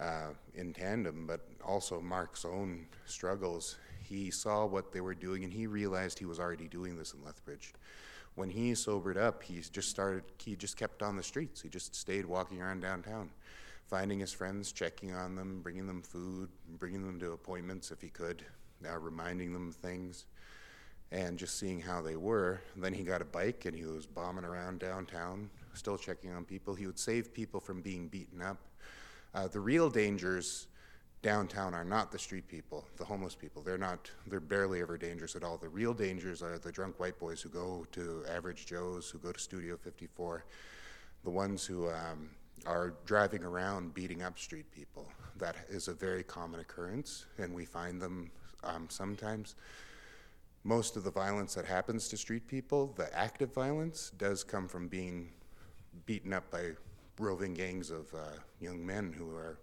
uh, 0.00 0.30
in 0.56 0.72
tandem, 0.72 1.26
but 1.26 1.40
also 1.64 2.00
Mark's 2.00 2.44
own 2.44 2.86
struggles, 3.06 3.76
he 4.02 4.30
saw 4.32 4.66
what 4.66 4.92
they 4.92 5.00
were 5.00 5.14
doing 5.14 5.44
and 5.44 5.52
he 5.52 5.66
realized 5.68 6.18
he 6.18 6.24
was 6.24 6.40
already 6.40 6.66
doing 6.66 6.96
this 6.96 7.14
in 7.14 7.24
Lethbridge. 7.24 7.72
When 8.34 8.50
he 8.50 8.74
sobered 8.74 9.16
up, 9.16 9.44
he 9.44 9.60
just 9.60 9.88
started, 9.88 10.24
he 10.42 10.56
just 10.56 10.76
kept 10.76 11.02
on 11.02 11.16
the 11.16 11.22
streets. 11.22 11.62
He 11.62 11.68
just 11.68 11.94
stayed 11.94 12.26
walking 12.26 12.60
around 12.60 12.80
downtown, 12.80 13.30
finding 13.86 14.18
his 14.18 14.32
friends, 14.32 14.72
checking 14.72 15.14
on 15.14 15.34
them, 15.34 15.60
bringing 15.62 15.86
them 15.86 16.02
food, 16.02 16.48
bringing 16.78 17.04
them 17.04 17.18
to 17.20 17.32
appointments 17.32 17.90
if 17.90 18.00
he 18.00 18.08
could, 18.08 18.44
uh, 18.88 18.98
reminding 18.98 19.52
them 19.52 19.72
things, 19.72 20.26
and 21.12 21.38
just 21.38 21.58
seeing 21.58 21.80
how 21.80 22.00
they 22.00 22.16
were. 22.16 22.60
Then 22.76 22.92
he 22.92 23.02
got 23.02 23.22
a 23.22 23.26
bike 23.26 23.66
and 23.66 23.76
he 23.76 23.84
was 23.84 24.06
bombing 24.06 24.44
around 24.44 24.80
downtown, 24.80 25.50
still 25.74 25.98
checking 25.98 26.32
on 26.32 26.44
people. 26.44 26.74
He 26.74 26.86
would 26.86 26.98
save 26.98 27.32
people 27.32 27.60
from 27.60 27.82
being 27.82 28.08
beaten 28.08 28.42
up. 28.42 28.58
Uh, 29.34 29.48
the 29.48 29.60
real 29.60 29.90
dangers 29.90 30.68
downtown 31.22 31.72
are 31.72 31.84
not 31.84 32.12
the 32.12 32.18
street 32.18 32.46
people, 32.48 32.84
the 32.98 33.04
homeless 33.04 33.34
people. 33.34 33.62
They're 33.62 33.78
not, 33.78 34.10
they're 34.26 34.40
barely 34.40 34.80
ever 34.80 34.98
dangerous 34.98 35.34
at 35.34 35.42
all. 35.42 35.56
The 35.56 35.68
real 35.68 35.94
dangers 35.94 36.42
are 36.42 36.58
the 36.58 36.70
drunk 36.70 37.00
white 37.00 37.18
boys 37.18 37.40
who 37.40 37.48
go 37.48 37.86
to 37.92 38.24
Average 38.30 38.66
Joe's, 38.66 39.08
who 39.08 39.18
go 39.18 39.32
to 39.32 39.40
Studio 39.40 39.76
54, 39.76 40.44
the 41.24 41.30
ones 41.30 41.64
who 41.64 41.88
um, 41.88 42.28
are 42.66 42.94
driving 43.04 43.44
around 43.44 43.94
beating 43.94 44.22
up 44.22 44.38
street 44.38 44.70
people. 44.70 45.08
That 45.38 45.56
is 45.68 45.88
a 45.88 45.94
very 45.94 46.22
common 46.22 46.60
occurrence, 46.60 47.26
and 47.38 47.54
we 47.54 47.64
find 47.64 48.00
them 48.00 48.30
um, 48.62 48.86
sometimes. 48.88 49.56
Most 50.62 50.96
of 50.96 51.04
the 51.04 51.10
violence 51.10 51.54
that 51.54 51.66
happens 51.66 52.08
to 52.08 52.16
street 52.16 52.46
people, 52.48 52.94
the 52.96 53.14
active 53.16 53.52
violence, 53.52 54.12
does 54.16 54.42
come 54.42 54.66
from 54.66 54.88
being 54.88 55.30
beaten 56.06 56.32
up 56.32 56.50
by 56.50 56.70
roving 57.18 57.54
gangs 57.54 57.90
of 57.90 58.12
uh, 58.14 58.38
young 58.60 58.84
men 58.84 59.12
who 59.12 59.34
are, 59.34 59.58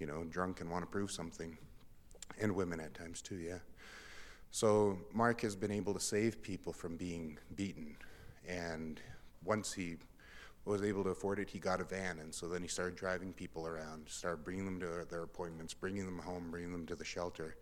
you 0.00 0.06
know, 0.06 0.24
drunk 0.24 0.60
and 0.60 0.70
want 0.70 0.82
to 0.82 0.90
prove 0.90 1.10
something, 1.10 1.56
and 2.40 2.54
women 2.54 2.80
at 2.80 2.94
times 2.94 3.22
too, 3.22 3.36
yeah. 3.36 3.58
So 4.50 4.98
Mark 5.12 5.40
has 5.42 5.54
been 5.56 5.70
able 5.70 5.94
to 5.94 6.00
save 6.00 6.42
people 6.42 6.72
from 6.72 6.96
being 6.96 7.38
beaten, 7.54 7.96
and 8.48 9.00
once 9.44 9.72
he 9.72 9.96
was 10.64 10.82
able 10.82 11.04
to 11.04 11.10
afford 11.10 11.38
it, 11.38 11.50
he 11.50 11.58
got 11.58 11.80
a 11.80 11.84
van, 11.84 12.18
and 12.20 12.34
so 12.34 12.48
then 12.48 12.62
he 12.62 12.68
started 12.68 12.96
driving 12.96 13.32
people 13.32 13.66
around, 13.66 14.08
started 14.08 14.44
bringing 14.44 14.64
them 14.64 14.80
to 14.80 15.06
their 15.10 15.22
appointments, 15.22 15.74
bringing 15.74 16.06
them 16.06 16.18
home, 16.18 16.50
bringing 16.50 16.72
them 16.72 16.86
to 16.86 16.96
the 16.96 17.04
shelter. 17.04 17.56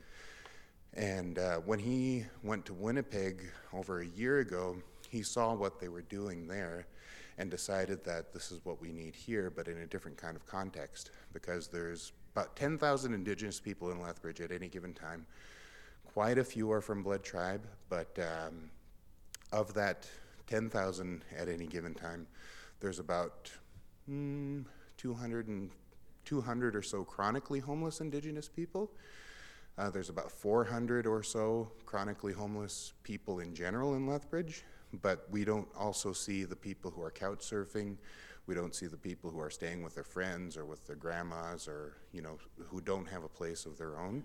And 0.95 1.39
uh, 1.39 1.57
when 1.59 1.79
he 1.79 2.25
went 2.43 2.67
to 2.67 2.75
Winnipeg 2.75 3.43
over 3.73 4.01
a 4.01 4.07
year 4.07 4.41
ago, 4.41 4.77
he 5.09 5.23
saw 5.23 5.55
what 5.55 5.81
they 5.81 5.89
were 5.89 6.03
doing 6.03 6.47
there 6.47 6.87
and 7.39 7.51
decided 7.51 8.05
that 8.05 8.33
this 8.33 8.53
is 8.53 8.61
what 8.65 8.81
we 8.81 8.93
need 8.93 9.15
here, 9.15 9.51
but 9.51 9.67
in 9.67 9.79
a 9.79 9.87
different 9.87 10.17
kind 10.17 10.37
of 10.37 10.47
context, 10.47 11.11
because 11.33 11.69
there's 11.69 12.13
about 12.35 12.55
10,000 12.57 13.15
Indigenous 13.15 13.59
people 13.59 13.91
in 13.91 14.01
Lethbridge 14.01 14.41
at 14.41 14.53
any 14.53 14.69
given 14.69 14.93
time. 14.95 15.27
Quite 16.05 16.39
a 16.39 16.45
few 16.45 16.71
are 16.71 16.81
from 16.81 17.03
Blood 17.03 17.23
Tribe, 17.25 17.67
but 17.89 18.17
um, 18.19 18.71
of 19.51 19.73
that 19.75 20.07
10,000 20.47 21.25
at 21.39 21.49
any 21.49 21.67
given 21.67 21.95
time, 21.95 22.27
there's 22.83 22.99
about 22.99 23.51
mm, 24.11 24.65
200, 24.99 25.47
and, 25.47 25.71
200 26.25 26.77
or 26.77 26.83
so 26.83 27.05
chronically 27.05 27.61
homeless 27.61 28.01
Indigenous 28.01 28.49
people. 28.49 28.91
Uh, 29.79 29.89
there's 29.89 30.11
about 30.11 30.31
400 30.31 31.07
or 31.07 31.23
so 31.23 31.71
chronically 31.87 32.33
homeless 32.33 32.93
people 33.05 33.39
in 33.39 33.55
general 33.55 33.95
in 33.95 34.07
Lethbridge, 34.07 34.65
but 35.01 35.27
we 35.31 35.45
don't 35.45 35.69
also 35.79 36.13
see 36.13 36.45
the 36.45 36.57
people 36.57 36.91
who 36.91 37.01
are 37.03 37.11
couch 37.11 37.39
surfing. 37.39 37.97
We 38.47 38.55
don't 38.57 38.75
see 38.75 38.87
the 38.87 38.97
people 38.97 39.31
who 39.31 39.41
are 39.41 39.49
staying 39.49 39.83
with 39.83 39.95
their 39.95 40.05
friends 40.05 40.57
or 40.57 40.67
with 40.67 40.85
their 40.87 40.97
grandmas 40.97 41.69
or, 41.69 41.95
you 42.13 42.21
know, 42.21 42.37
who 42.67 42.81
don't 42.81 43.09
have 43.09 43.23
a 43.23 43.29
place 43.29 43.65
of 43.65 43.79
their 43.79 43.97
own. 43.97 44.25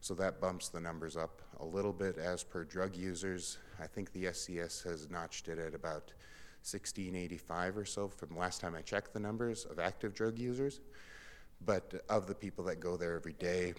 So 0.00 0.14
that 0.14 0.40
bumps 0.40 0.68
the 0.68 0.80
numbers 0.80 1.16
up 1.16 1.42
a 1.58 1.64
little 1.64 1.92
bit 1.92 2.16
as 2.16 2.44
per 2.44 2.62
drug 2.62 2.96
users. 2.96 3.58
I 3.80 3.88
think 3.88 4.12
the 4.12 4.26
SCS 4.26 4.84
has 4.84 5.10
notched 5.10 5.48
it 5.48 5.58
at 5.58 5.74
about 5.74 6.12
1685 6.72 7.76
or 7.78 7.84
so 7.84 8.08
from 8.08 8.36
last 8.36 8.60
time 8.60 8.74
I 8.74 8.82
checked 8.82 9.12
the 9.12 9.20
numbers 9.20 9.64
of 9.64 9.78
active 9.78 10.14
drug 10.14 10.38
users. 10.38 10.80
But 11.64 12.04
of 12.08 12.26
the 12.26 12.34
people 12.34 12.64
that 12.64 12.78
go 12.78 12.96
there 12.96 13.16
every 13.16 13.32
day, 13.32 13.74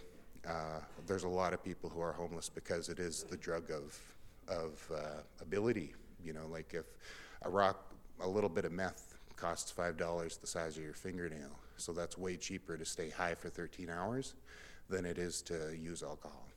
uh, 0.47 0.79
there's 1.07 1.23
a 1.23 1.29
lot 1.29 1.53
of 1.53 1.63
people 1.63 1.89
who 1.89 2.01
are 2.01 2.11
homeless 2.11 2.49
because 2.49 2.89
it 2.89 2.99
is 2.99 3.23
the 3.23 3.37
drug 3.37 3.71
of 3.71 3.97
of 4.47 4.91
uh, 4.93 5.21
ability. 5.41 5.93
You 6.23 6.33
know, 6.33 6.47
like 6.51 6.73
if 6.73 6.85
a 7.43 7.49
rock, 7.49 7.93
a 8.19 8.27
little 8.27 8.49
bit 8.49 8.65
of 8.65 8.71
meth 8.71 9.15
costs 9.35 9.71
five 9.71 9.95
dollars 9.95 10.37
the 10.37 10.47
size 10.47 10.77
of 10.77 10.83
your 10.83 10.93
fingernail, 10.93 11.57
so 11.77 11.93
that's 11.93 12.17
way 12.17 12.35
cheaper 12.35 12.75
to 12.75 12.85
stay 12.85 13.09
high 13.09 13.35
for 13.35 13.49
13 13.49 13.89
hours 13.89 14.35
than 14.89 15.05
it 15.05 15.17
is 15.17 15.41
to 15.43 15.77
use 15.79 16.03
alcohol. 16.03 16.49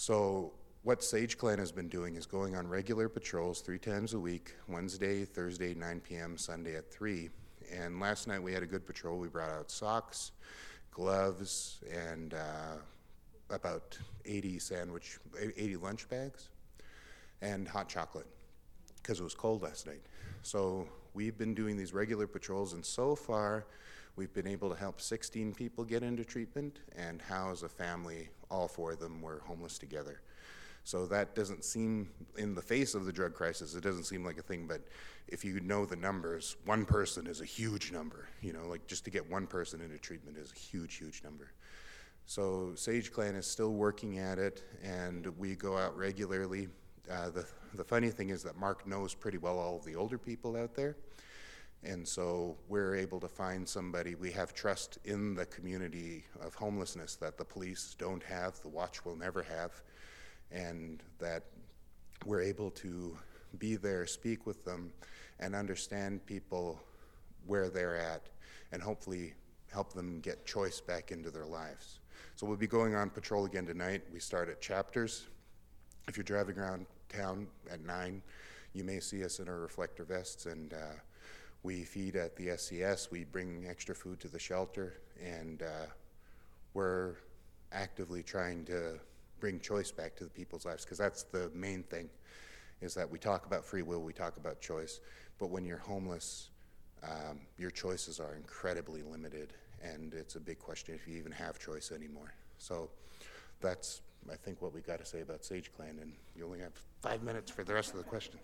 So 0.00 0.52
what 0.82 1.04
Sage 1.04 1.36
Clan 1.36 1.58
has 1.58 1.70
been 1.70 1.88
doing 1.88 2.16
is 2.16 2.24
going 2.24 2.56
on 2.56 2.66
regular 2.66 3.08
patrols 3.08 3.60
three 3.60 3.78
times 3.78 4.14
a 4.14 4.18
week 4.18 4.54
Wednesday, 4.66 5.26
Thursday, 5.26 5.74
9 5.74 6.00
p.m., 6.00 6.38
Sunday 6.38 6.74
at 6.74 6.90
3. 6.90 7.28
And 7.70 8.00
last 8.00 8.26
night 8.26 8.42
we 8.42 8.52
had 8.54 8.62
a 8.62 8.66
good 8.66 8.86
patrol. 8.86 9.18
We 9.18 9.28
brought 9.28 9.50
out 9.50 9.70
socks, 9.70 10.32
gloves, 10.90 11.80
and 11.92 12.32
uh, 12.32 12.76
about 13.50 13.98
80 14.24 14.58
sandwich, 14.58 15.18
80 15.38 15.76
lunch 15.76 16.08
bags, 16.08 16.48
and 17.42 17.68
hot 17.68 17.88
chocolate 17.88 18.26
because 19.02 19.20
it 19.20 19.24
was 19.24 19.34
cold 19.34 19.62
last 19.62 19.86
night. 19.86 20.02
So 20.42 20.88
we've 21.12 21.36
been 21.36 21.54
doing 21.54 21.76
these 21.76 21.92
regular 21.92 22.26
patrols, 22.26 22.72
and 22.72 22.84
so 22.84 23.14
far 23.14 23.66
we've 24.16 24.32
been 24.32 24.46
able 24.46 24.70
to 24.70 24.76
help 24.76 25.02
16 25.02 25.52
people 25.54 25.84
get 25.84 26.02
into 26.02 26.24
treatment 26.24 26.80
and 26.96 27.20
house 27.20 27.62
a 27.62 27.68
family. 27.68 28.30
All 28.50 28.66
four 28.66 28.92
of 28.92 28.98
them 28.98 29.20
were 29.20 29.42
homeless 29.44 29.78
together. 29.78 30.22
So 30.84 31.06
that 31.06 31.34
doesn't 31.34 31.64
seem, 31.64 32.10
in 32.36 32.54
the 32.54 32.62
face 32.62 32.94
of 32.94 33.04
the 33.04 33.12
drug 33.12 33.34
crisis, 33.34 33.74
it 33.74 33.82
doesn't 33.82 34.04
seem 34.04 34.24
like 34.24 34.38
a 34.38 34.42
thing. 34.42 34.66
But 34.66 34.82
if 35.28 35.44
you 35.44 35.60
know 35.60 35.84
the 35.84 35.96
numbers, 35.96 36.56
one 36.64 36.84
person 36.84 37.26
is 37.26 37.40
a 37.40 37.44
huge 37.44 37.92
number. 37.92 38.28
You 38.40 38.52
know, 38.52 38.66
like 38.66 38.86
just 38.86 39.04
to 39.04 39.10
get 39.10 39.28
one 39.30 39.46
person 39.46 39.80
into 39.80 39.98
treatment 39.98 40.36
is 40.38 40.52
a 40.52 40.58
huge, 40.58 40.96
huge 40.96 41.22
number. 41.22 41.52
So 42.26 42.72
Sage 42.74 43.12
Clan 43.12 43.34
is 43.34 43.46
still 43.46 43.72
working 43.72 44.18
at 44.18 44.38
it, 44.38 44.62
and 44.82 45.26
we 45.38 45.56
go 45.56 45.76
out 45.76 45.96
regularly. 45.96 46.68
Uh, 47.10 47.30
the 47.30 47.46
the 47.74 47.84
funny 47.84 48.10
thing 48.10 48.30
is 48.30 48.42
that 48.42 48.56
Mark 48.56 48.86
knows 48.86 49.14
pretty 49.14 49.38
well 49.38 49.58
all 49.58 49.76
of 49.76 49.84
the 49.84 49.94
older 49.94 50.18
people 50.18 50.56
out 50.56 50.74
there, 50.74 50.96
and 51.82 52.06
so 52.06 52.56
we're 52.68 52.94
able 52.94 53.20
to 53.20 53.28
find 53.28 53.68
somebody. 53.68 54.14
We 54.14 54.30
have 54.32 54.54
trust 54.54 54.98
in 55.04 55.34
the 55.34 55.46
community 55.46 56.24
of 56.40 56.54
homelessness 56.54 57.16
that 57.16 57.36
the 57.36 57.44
police 57.44 57.96
don't 57.98 58.22
have, 58.22 58.60
the 58.60 58.68
watch 58.68 59.04
will 59.04 59.16
never 59.16 59.42
have 59.42 59.82
and 60.52 61.02
that 61.18 61.44
we're 62.24 62.42
able 62.42 62.70
to 62.70 63.16
be 63.58 63.76
there, 63.76 64.06
speak 64.06 64.46
with 64.46 64.64
them, 64.64 64.92
and 65.38 65.54
understand 65.54 66.24
people 66.26 66.80
where 67.46 67.70
they're 67.70 67.96
at, 67.96 68.28
and 68.72 68.82
hopefully 68.82 69.34
help 69.72 69.92
them 69.92 70.20
get 70.20 70.44
choice 70.44 70.80
back 70.80 71.10
into 71.10 71.30
their 71.30 71.46
lives. 71.46 72.00
So 72.36 72.46
we'll 72.46 72.56
be 72.56 72.66
going 72.66 72.94
on 72.94 73.10
patrol 73.10 73.44
again 73.44 73.66
tonight. 73.66 74.02
We 74.12 74.20
start 74.20 74.48
at 74.48 74.60
chapters. 74.60 75.26
If 76.08 76.16
you're 76.16 76.24
driving 76.24 76.58
around 76.58 76.86
town 77.08 77.46
at 77.70 77.84
9, 77.84 78.22
you 78.72 78.84
may 78.84 79.00
see 79.00 79.24
us 79.24 79.38
in 79.40 79.48
our 79.48 79.58
reflector 79.58 80.04
vests, 80.04 80.46
and 80.46 80.72
uh, 80.72 80.94
we 81.62 81.82
feed 81.82 82.16
at 82.16 82.36
the 82.36 82.48
SCS. 82.48 83.10
We 83.10 83.24
bring 83.24 83.66
extra 83.68 83.94
food 83.94 84.20
to 84.20 84.28
the 84.28 84.38
shelter, 84.38 84.94
and 85.22 85.62
uh, 85.62 85.86
we're 86.74 87.16
actively 87.72 88.22
trying 88.22 88.64
to 88.66 88.98
bring 89.40 89.58
choice 89.58 89.90
back 89.90 90.14
to 90.16 90.24
the 90.24 90.30
people's 90.30 90.64
lives 90.64 90.84
because 90.84 90.98
that's 90.98 91.24
the 91.24 91.50
main 91.54 91.82
thing 91.82 92.08
is 92.80 92.94
that 92.94 93.10
we 93.10 93.18
talk 93.18 93.46
about 93.46 93.64
free 93.64 93.82
will, 93.82 94.00
we 94.00 94.12
talk 94.12 94.36
about 94.36 94.60
choice, 94.60 95.00
but 95.38 95.48
when 95.48 95.64
you're 95.64 95.78
homeless, 95.78 96.50
um, 97.02 97.40
your 97.58 97.70
choices 97.70 98.20
are 98.20 98.34
incredibly 98.34 99.02
limited, 99.02 99.52
and 99.82 100.14
it's 100.14 100.36
a 100.36 100.40
big 100.40 100.58
question 100.58 100.94
if 100.94 101.06
you 101.06 101.16
even 101.18 101.32
have 101.32 101.58
choice 101.58 101.92
anymore. 101.92 102.32
So 102.58 102.90
that's, 103.60 104.02
I 104.30 104.36
think, 104.36 104.62
what 104.62 104.74
we 104.74 104.80
got 104.80 104.98
to 104.98 105.04
say 105.04 105.20
about 105.20 105.44
Sage 105.44 105.70
Clan, 105.74 105.98
and 106.00 106.12
you 106.36 106.44
only 106.44 106.60
have 106.60 106.72
five 107.02 107.22
minutes 107.22 107.50
for 107.50 107.64
the 107.64 107.74
rest 107.74 107.92
of 107.92 107.98
the 107.98 108.04
questions. 108.04 108.42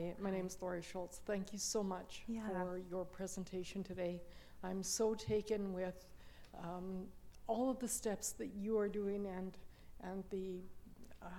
Hi, 0.00 0.14
my 0.18 0.30
name 0.30 0.46
is 0.46 0.56
Lori 0.62 0.82
Schultz. 0.82 1.20
Thank 1.26 1.52
you 1.52 1.58
so 1.58 1.82
much 1.82 2.22
Yeah. 2.26 2.48
for 2.48 2.78
your 2.78 3.04
presentation 3.04 3.82
today. 3.82 4.22
I'm 4.62 4.82
so 4.82 5.14
taken 5.14 5.74
with 5.74 6.06
um, 6.62 7.06
all 7.46 7.68
of 7.68 7.78
the 7.80 7.88
steps 7.88 8.32
that 8.32 8.48
you 8.54 8.78
are 8.78 8.88
doing 8.88 9.26
and 9.26 9.58
and 10.02 10.24
the 10.30 10.60
um, 11.22 11.30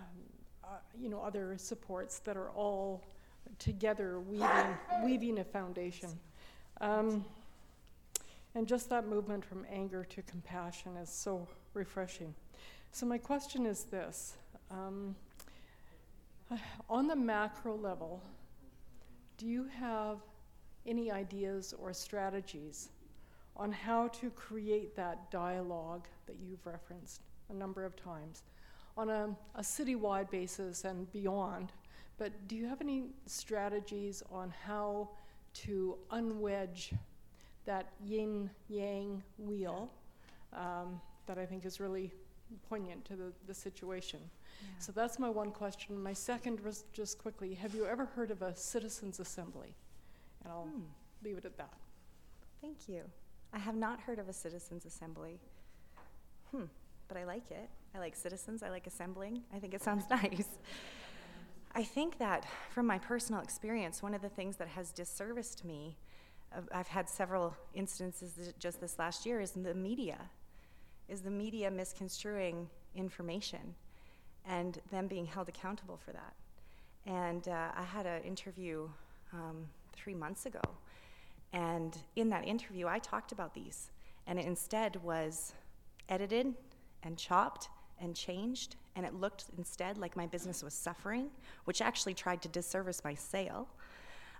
uh, 0.63 0.67
you 0.99 1.09
know 1.09 1.21
other 1.21 1.57
supports 1.57 2.19
that 2.19 2.37
are 2.37 2.51
all 2.51 3.03
together 3.57 4.19
weaving 4.19 4.77
weaving 5.03 5.39
a 5.39 5.43
foundation. 5.43 6.09
Um, 6.81 7.25
and 8.53 8.67
just 8.67 8.89
that 8.89 9.07
movement 9.07 9.43
from 9.43 9.65
anger 9.71 10.03
to 10.03 10.21
compassion 10.23 10.97
is 10.97 11.09
so 11.09 11.47
refreshing. 11.73 12.35
So 12.91 13.05
my 13.07 13.17
question 13.17 13.65
is 13.65 13.85
this. 13.85 14.33
Um, 14.69 15.15
on 16.89 17.07
the 17.07 17.15
macro 17.15 17.75
level, 17.75 18.21
do 19.41 19.47
you 19.47 19.65
have 19.79 20.19
any 20.85 21.09
ideas 21.09 21.73
or 21.81 21.93
strategies 21.93 22.89
on 23.57 23.71
how 23.71 24.07
to 24.09 24.29
create 24.29 24.95
that 24.95 25.31
dialogue 25.31 26.07
that 26.27 26.35
you've 26.39 26.63
referenced 26.63 27.21
a 27.49 27.53
number 27.53 27.83
of 27.83 27.95
times 27.95 28.43
on 28.95 29.09
a, 29.09 29.35
a 29.55 29.61
citywide 29.61 30.29
basis 30.29 30.83
and 30.83 31.11
beyond? 31.11 31.71
But 32.19 32.31
do 32.47 32.55
you 32.55 32.67
have 32.67 32.81
any 32.81 33.05
strategies 33.25 34.21
on 34.31 34.53
how 34.63 35.09
to 35.65 35.97
unwedge 36.11 36.93
that 37.65 37.87
yin 38.05 38.47
yang 38.69 39.23
wheel 39.39 39.89
um, 40.53 41.01
that 41.25 41.39
I 41.39 41.47
think 41.47 41.65
is 41.65 41.79
really 41.79 42.11
poignant 42.69 43.05
to 43.05 43.15
the, 43.15 43.33
the 43.47 43.55
situation? 43.55 44.19
So 44.79 44.91
that's 44.91 45.19
my 45.19 45.29
one 45.29 45.51
question. 45.51 46.01
My 46.01 46.13
second 46.13 46.59
was 46.61 46.85
just 46.93 47.17
quickly, 47.19 47.53
have 47.55 47.75
you 47.75 47.85
ever 47.85 48.05
heard 48.05 48.31
of 48.31 48.41
a 48.41 48.55
citizens 48.55 49.19
assembly? 49.19 49.75
And 50.43 50.51
I'll 50.51 50.65
Hmm. 50.65 50.81
leave 51.23 51.37
it 51.37 51.45
at 51.45 51.57
that. 51.57 51.73
Thank 52.61 52.87
you. 52.89 53.03
I 53.53 53.59
have 53.59 53.75
not 53.75 53.99
heard 54.01 54.17
of 54.19 54.29
a 54.29 54.33
citizens 54.33 54.85
assembly. 54.85 55.39
Hmm, 56.51 56.65
but 57.07 57.17
I 57.17 57.23
like 57.25 57.51
it. 57.51 57.69
I 57.93 57.99
like 57.99 58.15
citizens. 58.15 58.63
I 58.63 58.69
like 58.69 58.87
assembling. 58.87 59.43
I 59.53 59.59
think 59.59 59.73
it 59.73 59.81
sounds 59.83 60.05
nice. 60.09 60.47
I 61.73 61.83
think 61.83 62.17
that 62.19 62.45
from 62.71 62.85
my 62.85 62.97
personal 62.99 63.41
experience, 63.41 64.01
one 64.03 64.13
of 64.13 64.21
the 64.21 64.29
things 64.29 64.57
that 64.57 64.67
has 64.69 64.91
disserviced 64.91 65.63
me, 65.63 65.97
uh, 66.55 66.61
I've 66.73 66.87
had 66.87 67.09
several 67.09 67.55
instances 67.73 68.53
just 68.59 68.81
this 68.81 68.99
last 68.99 69.25
year, 69.25 69.39
is 69.39 69.51
the 69.51 69.73
media. 69.73 70.17
Is 71.07 71.21
the 71.21 71.31
media 71.31 71.69
misconstruing 71.71 72.69
information 72.95 73.75
and 74.47 74.79
them 74.91 75.07
being 75.07 75.25
held 75.25 75.49
accountable 75.49 75.97
for 75.97 76.11
that? 76.11 76.33
And 77.05 77.47
uh, 77.47 77.69
I 77.75 77.83
had 77.83 78.05
an 78.05 78.23
interview 78.23 78.87
um, 79.33 79.67
three 79.93 80.13
months 80.13 80.45
ago 80.45 80.61
and 81.53 81.97
in 82.15 82.29
that 82.29 82.47
interview, 82.47 82.87
I 82.87 82.99
talked 82.99 83.31
about 83.31 83.53
these, 83.53 83.91
and 84.25 84.39
it 84.39 84.45
instead 84.45 84.95
was 85.03 85.53
edited 86.07 86.53
and 87.03 87.17
chopped 87.17 87.69
and 87.99 88.15
changed, 88.15 88.77
and 88.95 89.05
it 89.05 89.13
looked 89.13 89.45
instead 89.57 89.97
like 89.97 90.15
my 90.15 90.25
business 90.25 90.63
was 90.63 90.73
suffering, 90.73 91.29
which 91.65 91.81
actually 91.81 92.13
tried 92.13 92.41
to 92.43 92.47
disservice 92.47 93.03
my 93.03 93.13
sale. 93.13 93.67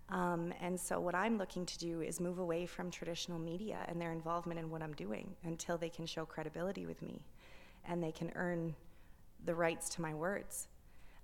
Um, 0.09 0.53
and 0.61 0.79
so, 0.79 0.99
what 0.99 1.15
I'm 1.15 1.37
looking 1.37 1.65
to 1.65 1.77
do 1.77 2.01
is 2.01 2.19
move 2.19 2.39
away 2.39 2.65
from 2.65 2.91
traditional 2.91 3.39
media 3.39 3.77
and 3.87 4.01
their 4.01 4.11
involvement 4.11 4.59
in 4.59 4.69
what 4.69 4.81
I'm 4.81 4.93
doing 4.93 5.35
until 5.43 5.77
they 5.77 5.89
can 5.89 6.05
show 6.05 6.25
credibility 6.25 6.85
with 6.85 7.01
me 7.01 7.21
and 7.87 8.03
they 8.03 8.11
can 8.11 8.31
earn 8.35 8.75
the 9.45 9.55
rights 9.55 9.89
to 9.89 10.01
my 10.01 10.13
words. 10.13 10.67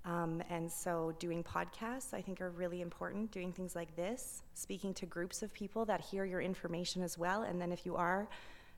Um, 0.05 0.41
and 0.49 0.71
so, 0.71 1.13
doing 1.19 1.43
podcasts, 1.43 2.13
I 2.13 2.21
think, 2.21 2.39
are 2.39 2.49
really 2.49 2.81
important. 2.81 3.31
Doing 3.31 3.51
things 3.51 3.75
like 3.75 3.95
this, 3.97 4.41
speaking 4.53 4.93
to 4.95 5.05
groups 5.05 5.43
of 5.43 5.53
people 5.53 5.83
that 5.85 5.99
hear 5.99 6.23
your 6.23 6.39
information 6.39 7.03
as 7.03 7.17
well, 7.17 7.43
and 7.43 7.59
then 7.59 7.73
if 7.73 7.85
you 7.85 7.97
are 7.97 8.29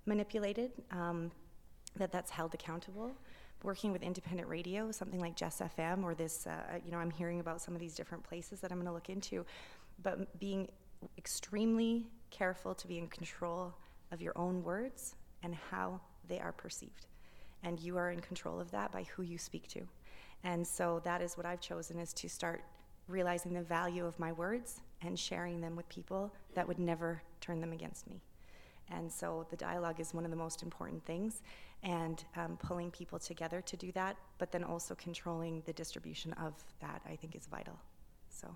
manipulated, 0.07 0.71
um, 0.91 1.31
that 1.97 2.11
that's 2.11 2.31
held 2.31 2.53
accountable. 2.55 3.11
Working 3.61 3.91
with 3.91 4.01
independent 4.01 4.47
radio, 4.47 4.89
something 4.91 5.19
like 5.19 5.35
Jess 5.35 5.61
FM, 5.61 6.03
or 6.03 6.15
this, 6.15 6.47
uh, 6.47 6.79
you 6.83 6.91
know, 6.91 6.97
I'm 6.97 7.11
hearing 7.11 7.41
about 7.41 7.61
some 7.61 7.75
of 7.75 7.79
these 7.79 7.93
different 7.93 8.23
places 8.23 8.61
that 8.61 8.71
I'm 8.71 8.77
going 8.77 8.87
to 8.87 8.93
look 8.93 9.09
into, 9.09 9.45
but 10.01 10.39
being 10.39 10.69
extremely 11.17 12.07
careful 12.31 12.73
to 12.73 12.87
be 12.87 12.97
in 12.97 13.07
control 13.07 13.73
of 14.11 14.21
your 14.21 14.35
own 14.37 14.63
words 14.63 15.15
and 15.43 15.53
how 15.69 15.99
they 16.27 16.39
are 16.39 16.53
perceived. 16.53 17.08
And 17.63 17.79
you 17.79 17.97
are 17.97 18.11
in 18.11 18.19
control 18.19 18.59
of 18.59 18.71
that 18.71 18.91
by 18.91 19.03
who 19.03 19.23
you 19.23 19.37
speak 19.37 19.67
to. 19.69 19.81
And 20.43 20.65
so 20.65 21.01
that 21.03 21.21
is 21.21 21.35
what 21.35 21.45
I've 21.45 21.59
chosen 21.59 21.99
is 21.99 22.13
to 22.13 22.29
start 22.29 22.63
realizing 23.07 23.53
the 23.53 23.61
value 23.61 24.05
of 24.05 24.17
my 24.19 24.31
words 24.31 24.81
and 25.01 25.17
sharing 25.17 25.59
them 25.61 25.75
with 25.75 25.89
people 25.89 26.31
that 26.53 26.67
would 26.67 26.79
never 26.79 27.21
turn 27.41 27.59
them 27.59 27.73
against 27.73 28.07
me. 28.07 28.21
And 28.91 29.11
so 29.11 29.45
the 29.49 29.55
dialogue 29.55 29.99
is 29.99 30.13
one 30.13 30.25
of 30.25 30.31
the 30.31 30.37
most 30.37 30.63
important 30.63 31.05
things, 31.05 31.41
and 31.83 32.23
um, 32.35 32.57
pulling 32.57 32.91
people 32.91 33.19
together 33.19 33.61
to 33.61 33.77
do 33.77 33.91
that, 33.93 34.17
but 34.37 34.51
then 34.51 34.63
also 34.63 34.95
controlling 34.95 35.61
the 35.65 35.73
distribution 35.73 36.33
of 36.33 36.53
that, 36.81 37.01
I 37.07 37.15
think, 37.15 37.35
is 37.35 37.45
vital. 37.45 37.77
So, 38.29 38.47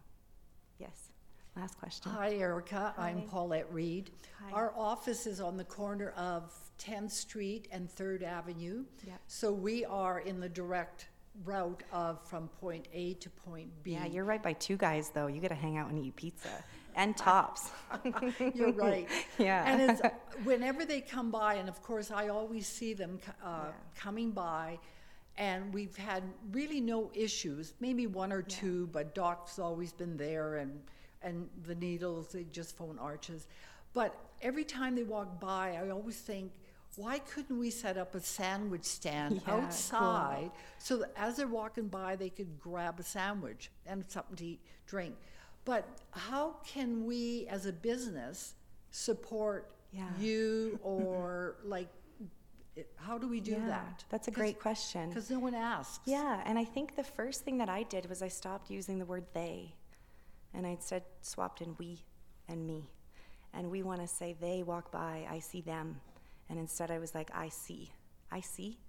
yes. 0.79 1.12
Last 1.55 1.77
question. 1.79 2.11
Hi, 2.11 2.33
Erica. 2.33 2.93
I'm 2.97 3.21
Paulette 3.23 3.71
Reed. 3.71 4.09
Hi. 4.43 4.51
Our 4.53 4.73
office 4.75 5.27
is 5.27 5.39
on 5.39 5.55
the 5.55 5.63
corner 5.63 6.09
of 6.17 6.51
10th 6.79 7.11
Street 7.11 7.67
and 7.71 7.87
3rd 7.87 8.23
Avenue. 8.23 8.85
Yep. 9.05 9.21
So 9.27 9.53
we 9.53 9.85
are 9.85 10.19
in 10.19 10.39
the 10.39 10.49
direct 10.49 11.09
route 11.45 11.83
of 11.91 12.25
from 12.27 12.47
point 12.47 12.87
A 12.91 13.13
to 13.15 13.29
point 13.29 13.69
B. 13.83 13.91
Yeah, 13.91 14.05
you're 14.07 14.23
right 14.23 14.41
by 14.41 14.53
two 14.53 14.77
guys, 14.77 15.11
though. 15.11 15.27
You 15.27 15.41
get 15.41 15.49
to 15.49 15.55
hang 15.55 15.77
out 15.77 15.91
and 15.91 16.03
eat 16.03 16.15
pizza 16.15 16.49
and 16.95 17.15
tops. 17.17 17.69
You're 18.53 18.71
right. 18.71 19.07
Yeah. 19.39 19.63
And 19.65 19.91
it's, 19.91 20.01
whenever 20.43 20.85
they 20.85 21.01
come 21.01 21.31
by, 21.31 21.55
and 21.55 21.67
of 21.67 21.81
course, 21.81 22.11
I 22.11 22.27
always 22.27 22.67
see 22.67 22.93
them 22.93 23.19
uh, 23.43 23.65
Yeah. 23.65 23.71
coming 23.95 24.29
by, 24.29 24.77
and 25.37 25.73
we've 25.73 25.95
had 25.95 26.21
really 26.51 26.79
no 26.79 27.09
issues, 27.15 27.73
maybe 27.79 28.05
one 28.05 28.31
or 28.31 28.43
two, 28.43 28.87
but 28.91 29.15
Doc's 29.15 29.57
always 29.57 29.91
been 29.91 30.17
there, 30.17 30.57
and, 30.57 30.79
and 31.23 31.49
the 31.65 31.75
needles, 31.75 32.29
they 32.31 32.43
just 32.45 32.75
phone 32.77 32.97
ARCHES. 32.99 33.47
But 33.93 34.15
every 34.41 34.63
time 34.63 34.95
they 34.95 35.03
walk 35.03 35.39
by, 35.39 35.77
I 35.81 35.89
always 35.89 36.17
think, 36.17 36.51
why 36.95 37.19
couldn't 37.19 37.57
we 37.57 37.69
set 37.71 37.97
up 37.97 38.13
a 38.15 38.19
sandwich 38.19 38.83
stand 38.83 39.35
Yeah, 39.35 39.41
cool. 39.45 39.53
outside 39.63 40.51
so 40.77 40.97
that 40.97 41.11
as 41.15 41.37
they're 41.37 41.47
walking 41.47 41.87
by, 41.87 42.15
they 42.15 42.29
could 42.29 42.59
grab 42.59 42.99
a 42.99 43.03
sandwich 43.03 43.71
and 43.85 44.03
something 44.07 44.35
to 44.37 44.45
eat, 44.45 44.59
drink? 44.85 45.15
But 45.65 45.87
how 46.11 46.55
can 46.65 47.05
we, 47.05 47.47
as 47.49 47.65
a 47.65 47.71
business, 47.73 48.53
support 48.91 49.71
Yeah. 49.91 50.07
you 50.19 50.79
or 50.83 51.55
like, 51.63 51.87
how 52.95 53.17
do 53.19 53.27
we 53.27 53.39
do 53.39 53.51
Yeah, 53.51 53.67
that? 53.67 54.03
That's 54.09 54.27
a 54.27 54.31
great 54.31 54.59
question. 54.59 55.09
Because 55.09 55.29
no 55.29 55.39
one 55.39 55.53
asks. 55.55 55.99
Yeah, 56.05 56.41
and 56.45 56.57
I 56.57 56.65
think 56.65 56.95
the 56.95 57.03
first 57.03 57.43
thing 57.43 57.57
that 57.59 57.69
I 57.69 57.83
did 57.83 58.07
was 58.09 58.21
I 58.23 58.27
stopped 58.27 58.69
using 58.71 58.97
the 58.99 59.05
word 59.05 59.25
they, 59.33 59.75
and 60.53 60.65
I 60.65 60.71
instead 60.71 61.03
swapped 61.21 61.61
in 61.61 61.75
we 61.77 62.03
and 62.47 62.65
me. 62.65 62.89
And 63.53 63.69
we 63.69 63.83
want 63.83 64.01
to 64.01 64.07
say 64.07 64.35
they 64.39 64.63
walk 64.63 64.91
by, 64.91 65.27
I 65.29 65.39
see 65.39 65.61
them. 65.61 65.99
And 66.49 66.59
instead 66.59 66.91
I 66.91 66.99
was 66.99 67.13
like, 67.13 67.29
I 67.33 67.49
see. 67.49 67.91
I 68.31 68.41
see, 68.41 68.79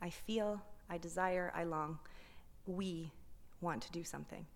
I 0.00 0.08
feel, 0.08 0.58
I 0.88 0.96
desire, 0.96 1.52
I 1.54 1.64
long. 1.64 1.98
We 2.66 3.12
want 3.60 3.82
to 3.82 3.92
do 3.92 4.02
something. 4.04 4.46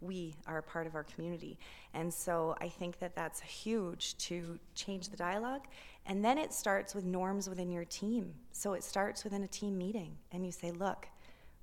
We 0.00 0.36
are 0.46 0.58
a 0.58 0.62
part 0.62 0.86
of 0.86 0.94
our 0.94 1.02
community. 1.02 1.58
And 1.94 2.14
so 2.14 2.56
I 2.60 2.68
think 2.68 3.00
that 3.00 3.16
that's 3.16 3.40
huge 3.40 4.16
to 4.18 4.56
change 4.76 5.08
the 5.08 5.16
dialogue. 5.16 5.62
And 6.06 6.24
then 6.24 6.38
it 6.38 6.52
starts 6.52 6.94
with 6.94 7.04
norms 7.04 7.48
within 7.48 7.72
your 7.72 7.84
team. 7.86 8.32
So 8.52 8.74
it 8.74 8.84
starts 8.84 9.24
within 9.24 9.42
a 9.42 9.48
team 9.48 9.76
meeting, 9.76 10.16
and 10.30 10.46
you 10.46 10.52
say, 10.52 10.70
look, 10.70 11.08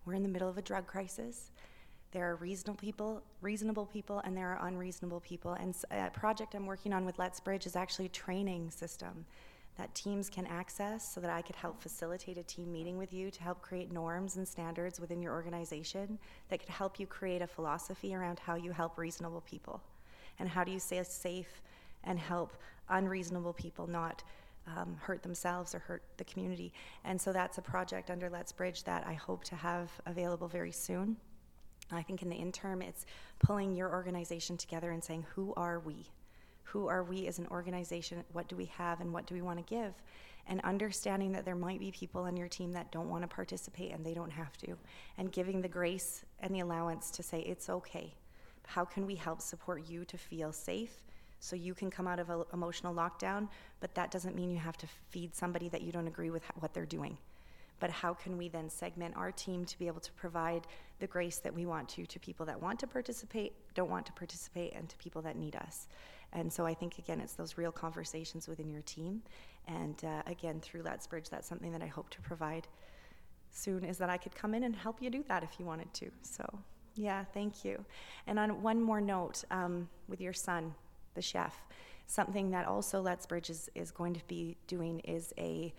we're 0.03 0.15
in 0.15 0.23
the 0.23 0.29
middle 0.29 0.49
of 0.49 0.57
a 0.57 0.61
drug 0.61 0.87
crisis. 0.87 1.51
There 2.11 2.29
are 2.29 2.35
reasonable 2.35 2.77
people, 2.77 3.21
reasonable 3.41 3.85
people, 3.87 4.21
and 4.23 4.37
there 4.37 4.49
are 4.55 4.67
unreasonable 4.67 5.19
people. 5.19 5.53
And 5.53 5.75
a 5.91 6.09
project 6.09 6.55
I'm 6.55 6.65
working 6.65 6.93
on 6.93 7.05
with 7.05 7.19
Let's 7.19 7.39
Bridge 7.39 7.65
is 7.65 7.75
actually 7.75 8.05
a 8.05 8.09
training 8.09 8.71
system 8.71 9.25
that 9.77 9.93
teams 9.93 10.29
can 10.29 10.47
access 10.47 11.13
so 11.13 11.19
that 11.19 11.29
I 11.29 11.41
could 11.41 11.55
help 11.55 11.81
facilitate 11.81 12.37
a 12.37 12.43
team 12.43 12.71
meeting 12.71 12.97
with 12.97 13.13
you 13.13 13.29
to 13.29 13.43
help 13.43 13.61
create 13.61 13.91
norms 13.91 14.37
and 14.37 14.47
standards 14.47 14.99
within 14.99 15.21
your 15.21 15.33
organization 15.33 16.17
that 16.49 16.59
could 16.59 16.69
help 16.69 16.99
you 16.99 17.05
create 17.05 17.41
a 17.41 17.47
philosophy 17.47 18.15
around 18.15 18.39
how 18.39 18.55
you 18.55 18.71
help 18.71 18.97
reasonable 18.97 19.41
people 19.41 19.81
and 20.39 20.47
how 20.47 20.63
do 20.63 20.71
you 20.71 20.79
stay 20.79 21.03
safe 21.03 21.61
and 22.05 22.17
help 22.17 22.55
unreasonable 22.89 23.53
people 23.53 23.87
not 23.87 24.23
um, 24.77 24.95
hurt 24.99 25.21
themselves 25.21 25.75
or 25.75 25.79
hurt 25.79 26.03
the 26.17 26.23
community. 26.23 26.71
And 27.03 27.19
so 27.19 27.31
that's 27.31 27.57
a 27.57 27.61
project 27.61 28.09
under 28.09 28.29
Let's 28.29 28.51
Bridge 28.51 28.83
that 28.83 29.05
I 29.05 29.13
hope 29.13 29.43
to 29.45 29.55
have 29.55 29.91
available 30.05 30.47
very 30.47 30.71
soon. 30.71 31.17
I 31.91 32.01
think 32.01 32.21
in 32.21 32.29
the 32.29 32.35
interim, 32.35 32.81
it's 32.81 33.05
pulling 33.39 33.75
your 33.75 33.91
organization 33.91 34.57
together 34.57 34.91
and 34.91 35.03
saying, 35.03 35.25
who 35.35 35.53
are 35.55 35.79
we? 35.79 36.09
Who 36.63 36.87
are 36.87 37.03
we 37.03 37.27
as 37.27 37.39
an 37.39 37.47
organization? 37.51 38.23
What 38.33 38.47
do 38.47 38.55
we 38.55 38.65
have 38.65 39.01
and 39.01 39.13
what 39.13 39.27
do 39.27 39.35
we 39.35 39.41
want 39.41 39.65
to 39.65 39.73
give? 39.73 39.93
And 40.47 40.61
understanding 40.61 41.31
that 41.31 41.45
there 41.45 41.55
might 41.55 41.79
be 41.79 41.91
people 41.91 42.23
on 42.23 42.37
your 42.37 42.47
team 42.47 42.71
that 42.73 42.91
don't 42.91 43.09
want 43.09 43.23
to 43.23 43.27
participate 43.27 43.91
and 43.91 44.05
they 44.05 44.13
don't 44.13 44.31
have 44.31 44.57
to. 44.57 44.75
And 45.17 45.31
giving 45.31 45.61
the 45.61 45.67
grace 45.67 46.23
and 46.39 46.53
the 46.53 46.59
allowance 46.59 47.11
to 47.11 47.23
say, 47.23 47.41
it's 47.41 47.69
okay. 47.69 48.13
How 48.67 48.85
can 48.85 49.05
we 49.05 49.15
help 49.15 49.41
support 49.41 49.87
you 49.87 50.05
to 50.05 50.17
feel 50.17 50.51
safe 50.51 51.03
so 51.39 51.55
you 51.55 51.73
can 51.73 51.91
come 51.91 52.07
out 52.07 52.19
of 52.19 52.29
an 52.29 52.43
emotional 52.53 52.93
lockdown? 52.93 53.47
But 53.79 53.93
that 53.95 54.11
doesn't 54.11 54.35
mean 54.35 54.49
you 54.49 54.57
have 54.59 54.77
to 54.77 54.87
feed 55.09 55.35
somebody 55.35 55.69
that 55.69 55.81
you 55.81 55.91
don't 55.91 56.07
agree 56.07 56.31
with 56.31 56.43
what 56.59 56.73
they're 56.73 56.85
doing 56.85 57.17
but 57.79 57.89
how 57.89 58.13
can 58.13 58.37
we 58.37 58.47
then 58.47 58.69
segment 58.69 59.15
our 59.17 59.31
team 59.31 59.65
to 59.65 59.77
be 59.77 59.87
able 59.87 59.99
to 59.99 60.11
provide 60.13 60.67
the 60.99 61.07
grace 61.07 61.37
that 61.39 61.53
we 61.53 61.65
want 61.65 61.89
to 61.89 62.05
to 62.05 62.19
people 62.19 62.45
that 62.45 62.61
want 62.61 62.79
to 62.79 62.87
participate 62.87 63.53
don't 63.73 63.89
want 63.89 64.05
to 64.05 64.13
participate 64.13 64.73
and 64.73 64.87
to 64.89 64.97
people 64.97 65.21
that 65.21 65.35
need 65.35 65.55
us? 65.55 65.87
And 66.33 66.51
so 66.51 66.65
i 66.65 66.73
think 66.73 66.97
again 66.97 67.19
it's 67.19 67.33
those 67.33 67.57
real 67.57 67.71
conversations 67.71 68.47
within 68.47 68.69
your 68.69 68.81
team. 68.83 69.21
And 69.67 70.03
uh, 70.03 70.21
again 70.27 70.59
through 70.61 70.83
let's 70.83 71.07
bridge 71.07 71.29
that's 71.29 71.47
something 71.47 71.71
that 71.71 71.81
i 71.81 71.87
hope 71.87 72.09
to 72.11 72.21
provide 72.21 72.67
soon 73.51 73.83
is 73.83 73.97
that 73.97 74.09
i 74.09 74.17
could 74.17 74.35
come 74.35 74.53
in 74.53 74.63
and 74.63 74.75
help 74.75 75.01
you 75.01 75.09
do 75.09 75.23
that 75.27 75.43
if 75.43 75.59
you 75.59 75.65
wanted 75.65 75.93
to. 75.95 76.11
So 76.21 76.45
yeah 76.95 77.23
thank 77.33 77.65
you. 77.65 77.83
And 78.27 78.39
on 78.39 78.61
one 78.61 78.81
more 78.81 79.01
note 79.01 79.43
um, 79.51 79.89
with 80.07 80.21
your 80.21 80.33
son 80.33 80.73
the 81.13 81.21
chef 81.21 81.55
something 82.07 82.51
that 82.51 82.67
also 82.67 83.01
let's 83.01 83.25
bridge 83.25 83.49
is, 83.49 83.69
is 83.75 83.91
going 83.91 84.13
to 84.13 84.21
be 84.27 84.55
doing 84.67 84.99
is 84.99 85.33
a 85.37 85.43
a- 85.45 85.73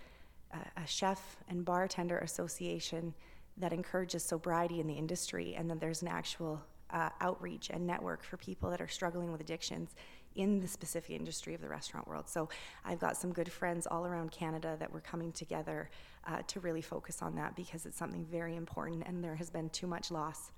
a 0.53 0.87
chef 0.87 1.37
and 1.49 1.65
bartender 1.65 2.19
association 2.19 3.15
that 3.57 3.73
encourages 3.73 4.23
sobriety 4.23 4.81
in 4.81 4.87
the 4.87 4.95
industry, 4.95 5.55
and 5.55 5.69
then 5.69 5.79
there's 5.79 6.03
an 6.03 6.09
actual 6.09 6.63
uh, 6.91 7.09
outreach 7.21 7.71
and 7.71 7.87
network 7.87 8.23
for 8.23 8.37
people 8.37 8.71
that 8.71 8.81
are 8.81 8.89
struggling 8.89 9.33
with 9.33 9.41
addictions 9.41 9.95
in 10.37 10.61
the 10.61 10.69
specific 10.69 11.11
industry 11.11 11.55
of 11.55 11.61
the 11.61 11.69
restaurant 11.69 12.07
world. 12.07 12.29
So 12.29 12.49
I've 12.85 13.01
got 13.01 13.17
some 13.17 13.33
good 13.33 13.51
friends 13.51 13.87
all 13.87 14.07
around 14.07 14.31
Canada 14.31 14.77
that 14.79 14.93
we're 14.93 15.01
coming 15.01 15.33
together 15.33 15.91
uh, 16.27 16.43
to 16.49 16.61
really 16.61 16.83
focus 16.83 17.23
on 17.23 17.35
that 17.37 17.57
because 17.57 17.87
it's 17.87 17.97
something 17.97 18.25
very 18.25 18.57
important 18.57 19.05
and 19.07 19.25
there 19.25 19.35
has 19.35 19.51
been 19.51 19.71
too 19.71 19.87
much 19.87 20.11
loss. 20.11 20.53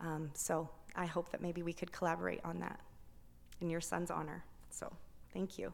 Um, 0.00 0.30
so 0.34 0.68
I 0.94 1.06
hope 1.06 1.30
that 1.32 1.42
maybe 1.42 1.62
we 1.62 1.72
could 1.72 1.90
collaborate 1.90 2.40
on 2.44 2.60
that 2.60 2.78
in 3.60 3.68
your 3.68 3.80
son's 3.80 4.10
honor. 4.10 4.44
So 4.70 4.92
thank 5.32 5.58
you. 5.58 5.72